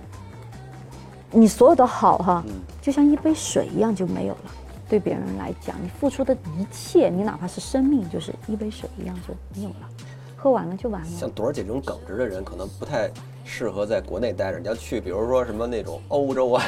[1.31, 2.43] 你所有的好哈，
[2.81, 4.51] 就像一杯水一样就没有了。
[4.89, 9.87] 对别人来讲，你付出的一切，你哪怕是生命，就是一杯水一样就没有了，
[10.41, 11.07] 喝完了就完了。
[11.07, 13.07] 像朵儿姐这种耿直的人，可能不太
[13.45, 14.57] 适合在国内待着。
[14.57, 16.63] 你要去，比如说什么那种欧洲啊、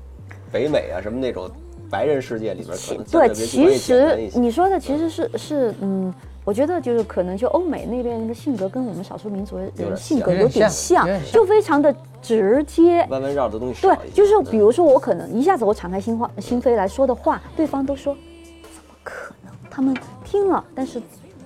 [0.50, 1.50] 北美啊，什么那种
[1.90, 6.12] 白人世界里边，可能对，其实你说的其实是是嗯。
[6.42, 18.16] 我觉得就是可能就欧美那边人的性格跟我们少数民族人性格有点像，就非常的直接，弯弯绕的东西对，就是比如说我可能一下子我敞开心话心扉来说的话，对方都说
[18.62, 19.52] 怎么可能？
[19.70, 19.94] 他们
[20.24, 21.00] 听了，但是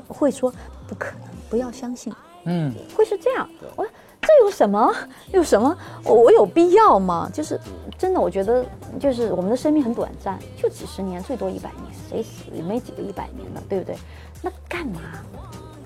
[0.07, 0.49] 会说
[0.87, 2.13] 不可能，不要相信。
[2.47, 3.49] 嗯，会是这样。
[3.77, 3.91] 我说
[4.21, 4.93] 这有什么？
[5.33, 5.77] 有什么？
[6.05, 7.31] 我我有必要吗？
[7.33, 7.59] 就是
[7.97, 8.67] 真的，我觉得
[8.99, 13.95] 就是我们的生命很短暂，就几十年，最多一百年，谁死也没几个一百年的，对不对？
[14.43, 15.01] 那干嘛？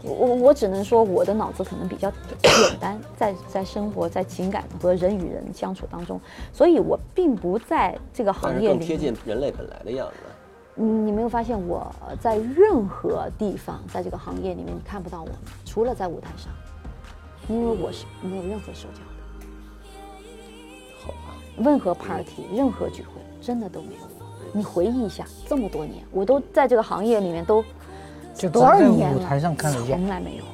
[0.02, 2.10] 我我我只能说我的脑子可能比较
[2.40, 6.18] 简单，在在生活在情感和人与人相处当中，
[6.50, 10.14] 所以我并不在这个行业里贴近人类本来的样子。
[10.78, 15.28] 嗯，你没有发现我在任何地方在这个行业里面你看不到我，
[15.64, 16.52] 除了在舞台上，
[17.48, 19.46] 因为我是没有任何社交的。
[21.04, 21.34] 好吧。
[21.56, 24.00] 任何 party，任何聚会，真的都没有。
[24.52, 27.64] 你回忆一下，这么多年，我都在这个行业里面都。
[28.52, 29.40] 多少年了？
[29.72, 30.44] 从来没有。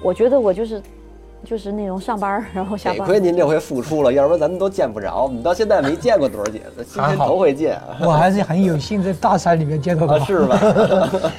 [0.00, 0.80] 我觉得我就是，
[1.44, 2.98] 就是那种上班 然后下班。
[3.00, 5.22] 得亏您这回复出了，要不然咱们都见不着。
[5.24, 6.62] 我们到现在没见过朵儿姐，
[6.92, 7.80] 今天头回见。
[8.00, 10.58] 我还是很有幸在大山里面见到她，是吧？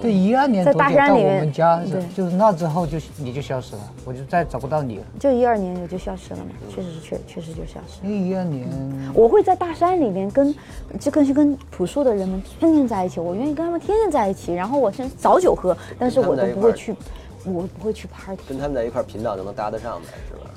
[0.00, 1.80] 对，一二年在大山里面，我们家
[2.16, 5.04] 就是那之后就你就消失了，我就再找不到你了。
[5.20, 8.04] 就一二年我就消失了嘛，确实是确确实就消失。
[8.08, 8.66] 一二年，
[9.14, 10.52] 我会在大山里面跟，
[10.98, 14.52] 就跟是跟朴素的人们天天在一起，我愿意跟他们天天在一起。
[14.52, 16.96] 然后我先早酒喝，但是我都不会去，
[17.44, 18.42] 我不会去 party。
[18.48, 20.50] 跟他们在一块频道就能搭得上呗，是吧？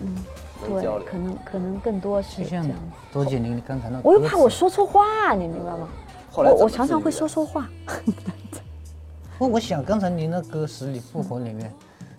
[0.00, 0.16] 嗯，
[0.66, 2.66] 对，可能可能更多是这样。
[3.12, 5.88] 多姐，您刚才那，我又怕我说错话，你明白吗？
[6.30, 7.68] 后来我常常会说错话。
[9.38, 11.72] 不，我想刚才您那歌《十里复活》里面，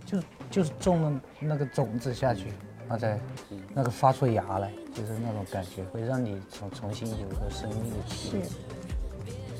[0.06, 2.54] 就就是种了那个种子下去，
[2.88, 3.20] 它在
[3.74, 8.48] 那个发出芽来，就是那种感觉，会让你重重新有一个生命的起点。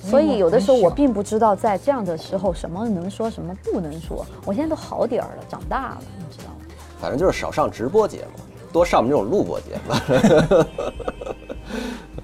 [0.10, 4.26] 所以有的时候我并不知道在这样的时候什么能说什么不能说。
[4.46, 6.60] 我现在都好点儿了，长大了，你知道吗？
[7.00, 8.40] 反正就是少上直播节目，
[8.72, 9.94] 多上我们这种录播节目。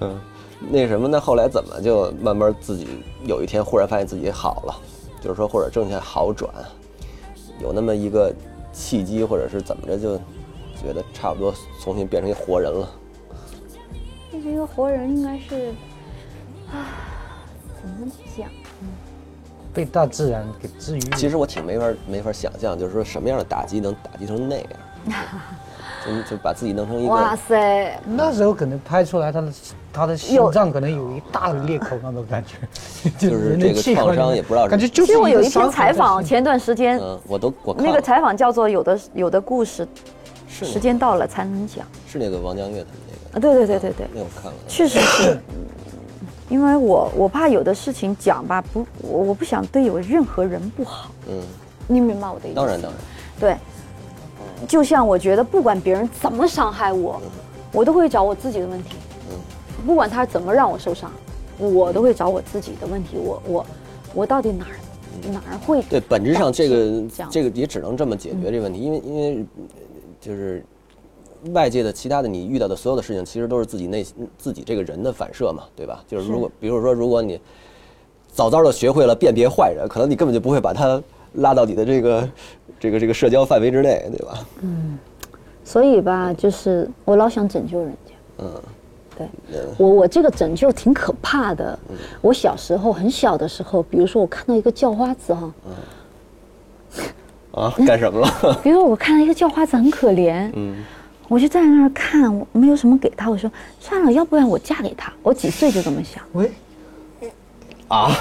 [0.00, 0.20] 嗯，
[0.70, 1.20] 那什么呢？
[1.20, 2.86] 后来怎么就慢慢自己
[3.24, 4.74] 有一天忽然发现自己好了？
[5.20, 6.52] 就是说，或者正在好转，
[7.60, 8.32] 有那么一个
[8.72, 10.16] 契机，或者是怎么着，就
[10.80, 12.88] 觉得差不多重新变成一活人了。
[14.30, 15.72] 变成一个活人，应该是
[16.72, 16.90] 啊，
[17.82, 18.48] 怎么讲？
[19.74, 21.00] 被大自然给治愈。
[21.16, 24.66] 其实我挺没法没法想象，就是说什么样的打击能打击成那样。
[26.04, 27.96] 就就把自己弄成一个哇塞！
[28.04, 29.52] 那时候可能拍出来他的
[29.92, 32.56] 他的心脏可能有一大裂口那种感觉，
[33.16, 34.66] 就是这个创伤也不知道。
[34.68, 35.06] 感觉就是。
[35.06, 39.86] 其实我有一篇采访，前段时间，嗯，我都我那个采访叫做《有的有的故事》，
[40.66, 41.86] 时间到了才能讲。
[42.08, 43.40] 是那个王江月他们那个啊？
[43.40, 44.06] 对对对对对。
[44.12, 44.58] 那我看了。
[44.66, 45.38] 确实是，
[46.52, 51.10] 因为我我怕有的事情讲吧，不，我我不想对有任何人不好。
[51.26, 51.40] 嗯。
[51.88, 52.56] 你明白我的意思？
[52.56, 53.00] 当然当然。
[53.40, 53.56] 对。
[54.68, 57.20] 就像我觉得，不管别人怎么伤害我，
[57.72, 58.96] 我都会找我自己的问题。
[59.30, 59.38] 嗯
[59.86, 61.10] 不管他怎么让我受伤，
[61.58, 63.16] 我都会找我自己的问题。
[63.16, 63.66] 我我
[64.14, 64.76] 我到底哪儿
[65.32, 65.82] 哪儿会？
[65.90, 69.44] 对，本质上这个这个也只能这么解决这个问题，因为因为
[70.20, 70.64] 就是
[71.50, 76.02] 外界的其他的你遇到的所有的事情，其实都是自己内心自己这个人的反射嘛，对吧？
[76.06, 77.40] 就是如果比如说，如果你
[78.32, 81.02] 早早的学会了辨别坏人，可能你根本就不会把他
[81.34, 82.28] 拉到你的这个。
[82.80, 84.44] 这个这个社交范围之内，对吧？
[84.60, 84.98] 嗯，
[85.64, 88.12] 所以吧，就是我老想拯救人家。
[88.38, 88.50] 嗯，
[89.16, 89.28] 对，
[89.78, 91.78] 我我这个拯救挺可怕的。
[92.20, 95.54] 我小时候很小的时候，比如说我看到一个叫花子哈，
[97.52, 98.28] 啊，干什么了？
[98.64, 100.82] 比如说我看到一个叫花子很可怜，嗯，
[101.32, 105.10] 我就在那儿看，我没有什么给他，我说算了，要不然我嫁给他。
[105.22, 106.22] 我几岁就这么想。
[106.34, 106.52] 喂，
[107.88, 108.14] 啊，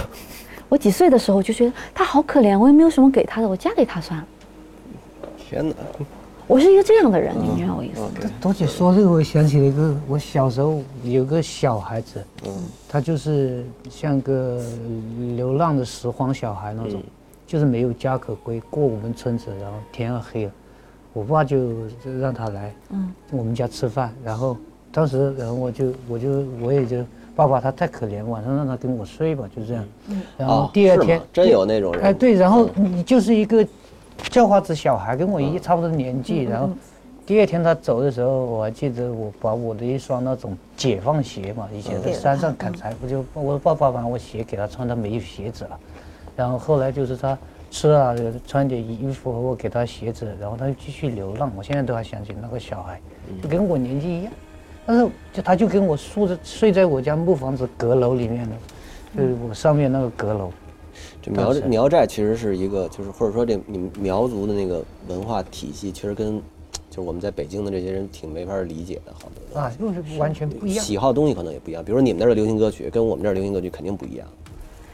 [0.70, 4.26] 我几岁的时候就觉得他好可怜，我也没有什么给他的，我嫁给他算了。
[5.38, 5.76] 天哪！
[6.48, 8.08] 我是一个这样的人，你明白我意思吗？
[8.40, 12.52] 多姐说这个，我想起了一个，我小时候有个小孩子，嗯，
[12.88, 14.64] 他就是像个
[15.36, 17.04] 流浪的拾荒小孩那种，
[17.46, 20.52] 就是没有家可归，过我们村子，然后天要黑了，
[21.14, 24.58] 我爸就就让他来，嗯，我们家吃饭，然后
[24.92, 26.30] 当时然后我就我就
[26.62, 27.04] 我也就
[27.36, 33.66] 爸爸他太可怜，晚上让他跟我睡吧，就这样，嗯，然后第二天真有那种人，哎对，然后你就是一个
[34.30, 36.70] 叫花子小孩，跟我一差不多年纪，然后。
[37.24, 45.80] 第二天他走的时候，我还记得我把我的一双那种解放鞋嘛，以前在山上砍柴，我就我爸爸把我鞋给他穿，他没有鞋子了。
[46.36, 47.38] 然后后来就是他
[47.72, 48.14] 吃啊
[48.46, 51.52] 穿点衣服，我给他鞋子，然后他就继续流浪。
[51.58, 53.02] 我现在都还想起那个小孩，
[53.42, 54.34] 就跟我年纪一样，
[54.86, 58.56] 但是就他就跟我住着睡在我家木房子阁楼里面的，
[59.18, 60.52] 就是我上面那个阁楼。
[61.22, 66.40] 就苗苗寨其实是一个，就是或者说这你们苗族的那个文化体系，其实跟。
[66.90, 71.82] 就是我们在北京的这些人挺没法理解的，好多啊，就是完全不一样，喜好东西可能也不一样。
[71.82, 74.28] 比如你们那儿的流行歌曲跟我们这儿流行歌曲肯定不一样。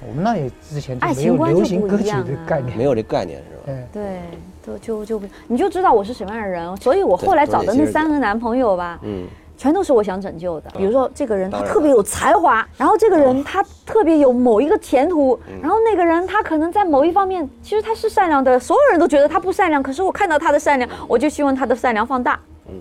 [0.05, 3.87] 我们那也之前没有流行歌曲的概念，没有这概念是吧？
[3.93, 4.21] 对，
[4.65, 9.25] 就就就你就知道我是什么样的人，所以我后来找的那三个男朋友吧，嗯。
[9.59, 10.69] 全都是我想拯救的。
[10.77, 22.39] 比如说，这个人他特别有才华，然后这个人他特别有某一个前途，然后那个人他可能在某一方面其实他是善良的，所有人都觉得他不善良，可是我看到他的善良，我就希望他的善良放大。
[22.67, 22.75] 嗯，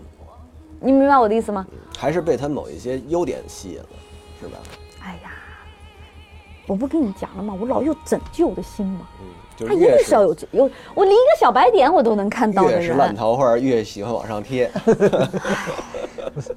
[0.81, 1.67] 你明白我的意思吗？
[1.97, 3.87] 还是被他某一些优点吸引了，
[4.43, 4.59] 是吧？
[6.67, 7.57] 我不跟你讲了吗？
[7.61, 9.01] 我老有拯救的心嘛。
[9.21, 12.81] 嗯，他一定是要有有，我连一个小白点我都能看到的人。
[12.81, 14.71] 越是烂桃花，越喜欢往上贴。
[16.35, 16.55] 不是，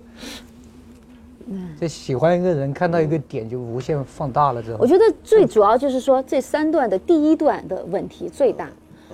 [1.79, 4.61] 这喜欢一个人，看到一个点就无限放大了。
[4.61, 8.69] 之后，我觉得最主要就是说，这三段的第一段的问题最大，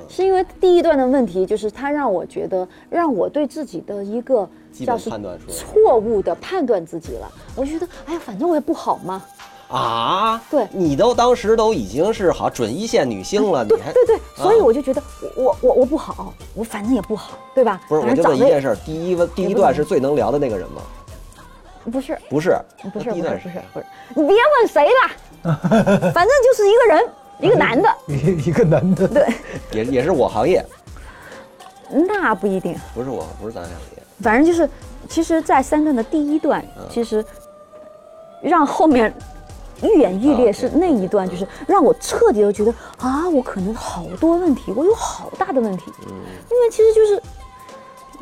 [0.09, 5.11] 是因为第一段的问题就是他让我觉得，让我对自己的一个叫是
[5.47, 7.31] 错误的判断自己了。
[7.55, 9.23] 我觉得，哎呀，反正我也不好嘛。
[9.75, 15.03] 啊，对，你都当时都已经是好准一线女星了，对对对，所以我就觉得
[15.35, 17.81] 我我我不好，我反正也不好，对吧？
[17.89, 20.81] 不是，我就问一件事，第一问第一段是最能聊的那个人吗？
[21.91, 22.57] 不是，不是，
[22.93, 25.59] 不是，不是，不是，不是，你别问谁了，
[26.13, 27.09] 反正就是一个人，
[27.41, 29.27] 一个男的，一 一个男的，对，
[29.73, 30.65] 也也是我行业，
[31.89, 34.69] 那不一定，不是我，不是咱行业，反正就是，
[35.09, 37.23] 其实，在三段的第一段，其实
[38.41, 39.13] 让后面。
[39.83, 45.91] 愈演愈烈是那一段，就是让我彻底的觉得啊，我可能好多问题，我有好大的问题。
[46.07, 46.13] 嗯，
[46.51, 47.21] 因为其实就是，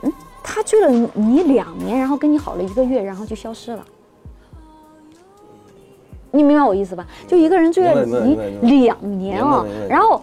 [0.02, 3.86] 嗯，他追了你两年，然后跟你好了一个月，然后就消失了。
[6.32, 7.06] 你明白我意思吧？
[7.28, 8.36] 就一个人追了你
[8.84, 10.20] 两年啊，然后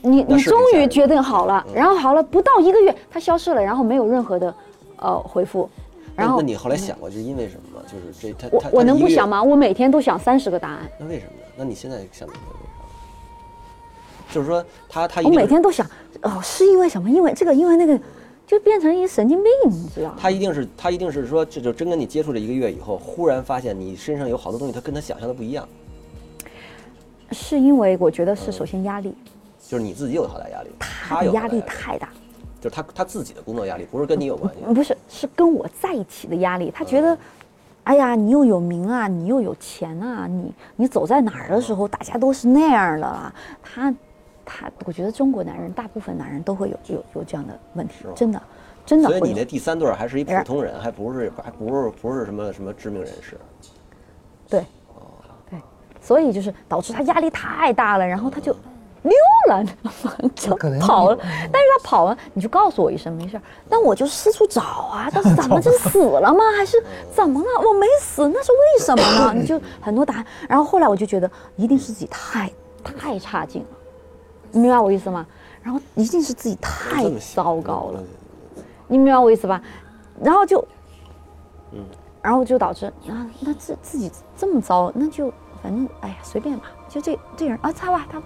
[0.00, 4.54] 你你终于决定好了，然后好了不到一个月，他消失了，然后没有任何的
[4.98, 5.68] 呃回复。
[6.14, 7.73] 然后那你后来想过，就是因为什么？
[7.94, 9.42] 就是这他我我能不想吗？
[9.42, 10.90] 我每天都想三十个答案。
[10.98, 11.52] 那为什么呢？
[11.56, 14.34] 那你现在想明白为啥？
[14.34, 15.86] 就是说他他我每天都想
[16.22, 17.08] 哦，是因为什么？
[17.08, 17.98] 因为这个，因为那个，
[18.46, 20.16] 就变成一神经病，你知道吗？
[20.18, 25.68] 他一定是他一定是说，这就真跟你接触了一个月以后，忽然发现你身上有好多东西，他跟他想象的不一样。
[27.30, 29.14] 是因为我觉得是首先压力，
[29.68, 32.08] 就是你自己有好大压力，他压力太大。
[32.60, 34.74] 就是他他自己的工作压力，不是跟你有关系。
[34.74, 36.72] 不是，是跟我在一起的压力。
[36.74, 37.16] 他觉得，
[37.84, 43.34] 哎呀，你又有名啊，你又有钱啊，你你走在哪儿的时候，大家都是那样的啊。
[43.62, 43.94] 他
[44.44, 48.42] 他，我觉得中国男人大部分男人都会有有有这样的问题，真的
[48.84, 49.08] 真的。
[49.08, 53.38] 所以你那第三对还是一普通人，还不是还不是不是什么什么知名人士。
[54.48, 54.64] 对，
[55.50, 55.58] 对，
[56.00, 58.54] 所以就是导致他压力太大了，然后他就。
[59.04, 59.14] 溜
[59.48, 59.64] 了，
[60.34, 61.18] 就跑了。
[61.20, 66.40] 但是他跑了，你就告诉我一声没事但我就四处找啊，他怎么就死了吗？
[66.56, 66.82] 还是
[67.12, 67.68] 怎么了？
[67.68, 69.32] 我没死，那是为什么呢？
[69.32, 70.26] 你就很多答案。
[70.48, 72.50] 然后后来我就觉得，一定是自己太
[72.82, 73.68] 太差劲了，
[74.50, 75.26] 你明白我意思吗？
[75.62, 78.02] 然后一定是自己太糟糕了，
[78.88, 79.62] 你明白我意思吧？
[80.22, 80.66] 然后就，
[81.72, 81.80] 嗯，
[82.22, 85.32] 然后就导致啊，那自自己这么糟，那就
[85.64, 86.70] 反正哎呀，随便吧。
[86.90, 88.22] 就这这人啊，擦吧，他，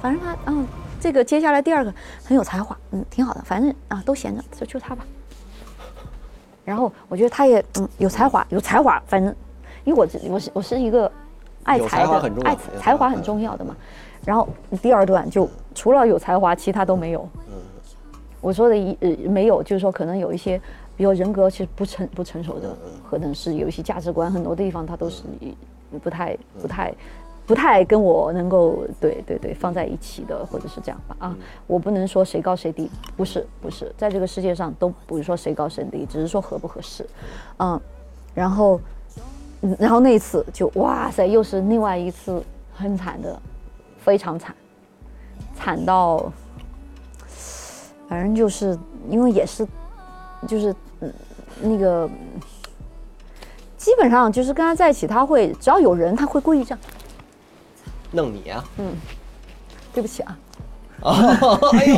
[0.00, 0.66] 反正他，嗯，
[0.98, 1.92] 这个接下来第二个
[2.24, 5.04] 很有才华，嗯，挺好的，反正啊都闲着，就就他吧。
[6.64, 9.34] 然后我觉得他也嗯有才华，有才华，反正
[9.84, 11.12] 因为我我是我是一个
[11.64, 13.76] 爱才的，爱才华很重要的嘛。
[14.24, 14.48] 然后
[14.80, 17.28] 第二段就除了有才华，其他都没有。
[18.40, 20.58] 我说的一呃没有，就是说可能有一些
[20.96, 22.74] 比如人格其实不成不成熟的，
[23.10, 25.24] 可能是有一些价值观，很多地方他都是
[25.98, 26.94] 不太不太。
[27.46, 31.16] 不太跟我能够对对对放在一起的，或者是这样吧。
[31.18, 31.36] 啊，
[31.66, 37.04] 我不能说谁高谁低，不是不是，在这个世界上都不是说谁高谁低，只是说合不合适，
[37.58, 37.80] 嗯，
[38.34, 38.80] 然后，
[39.80, 42.40] 然后那一次就哇塞，又是另外一次
[42.72, 43.36] 很惨的，
[43.98, 44.54] 非常惨，
[45.56, 46.32] 惨到，
[48.08, 49.66] 反正就是因为也是，
[50.46, 51.12] 就是嗯
[51.60, 52.08] 那个，
[53.80, 56.78] 基本上就是跟他在一起，他会只要有人，他会故意这样。
[58.10, 58.62] 弄你啊！
[58.76, 58.92] 嗯，
[59.94, 60.38] 对不起啊。
[61.00, 61.96] 哦， 哎呦，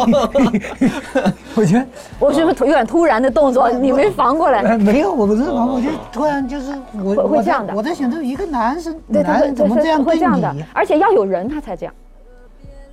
[1.56, 1.84] 我觉得
[2.20, 3.68] 我是不是有点突然的动作？
[3.68, 4.60] 你没防过来？
[4.60, 6.72] 呃没有，我不是防，我就突然就是
[7.02, 11.92] 我会会这样的我在想，这一个男生，男人怎么对这样对会这样的你？，而且要有人他才这样，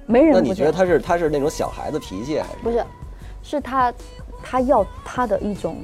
[0.07, 0.51] 没人那你。
[0.51, 2.83] 觉得他是他是那种小孩子脾气，还是不是？
[3.43, 3.93] 是他，
[4.41, 5.77] 他要他的一种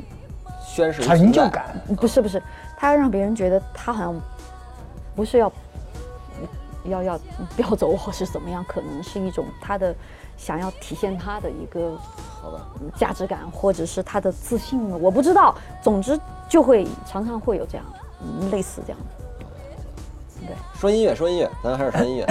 [0.65, 1.47] 宣誓成就？
[1.49, 1.65] 感，
[2.01, 2.41] 不是不是，
[2.77, 4.21] 他要让别人觉得他好像
[5.15, 5.51] 不是要
[6.85, 7.19] 要要
[7.55, 9.95] 飙走我是怎么样，可能是一种他的
[10.37, 11.97] 想要体现他的一个
[12.41, 15.55] 好吧，价值感，或者是他的自信，我不知道。
[15.81, 17.85] 总之就会常常会有这样
[18.51, 20.45] 类似这样的。
[20.47, 20.55] 对
[20.85, 22.27] 说音乐，说音乐，咱还是说音乐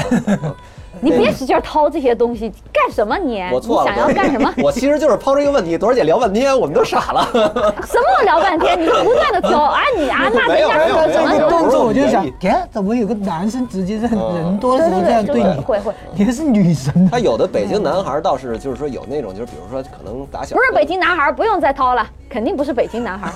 [1.01, 3.43] 你别使劲掏这些东西，干什么你？
[3.53, 4.55] 我错了，你想要干什么？
[4.63, 7.29] 我其实就是抛出一个问题，朵儿姐聊半天，我们都傻了。
[7.33, 8.81] 什么聊半天？
[8.81, 15.93] 你不断的挑啊你啊，那人家没有没有没有怎么怎么动作我就想不是我，看怎么有个男生直接在嗯人多的时候这样对你，会会。
[16.15, 23.33] 你是女神，他有的北京男孩倒是就是说有那种，就是比如说可能打小不是北京男孩，不用再掏了，肯定不是北京男孩。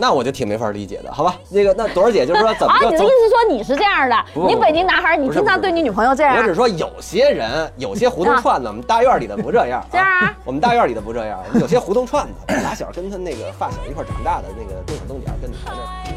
[0.00, 1.34] 那我就挺没法理解的，好吧？
[1.50, 4.14] 那个那朵儿姐就是说怎么啊，就你的意思是说你你是这样的，
[4.46, 6.36] 你北京男孩，你经常对你女朋友这样。
[6.36, 9.84] 我只说有些人，有些胡同串子，我们大院里的不这样。
[9.90, 10.32] 这样啊？
[10.44, 15.72] 我们大院里的不这样，有些胡同串子，打小跟他那个发小一块长大的那个动手动脚，跟你孩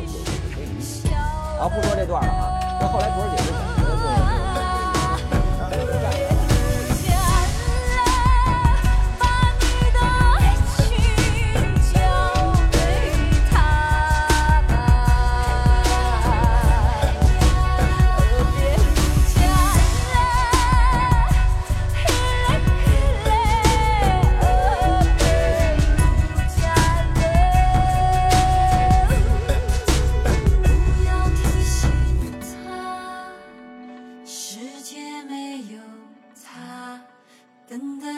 [0.06, 0.14] 子。
[1.58, 2.78] 好，不说这段了啊。
[2.80, 3.58] 那后来卓儿姐就想，
[5.82, 6.31] 就是。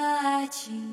[0.03, 0.92] 的爱情。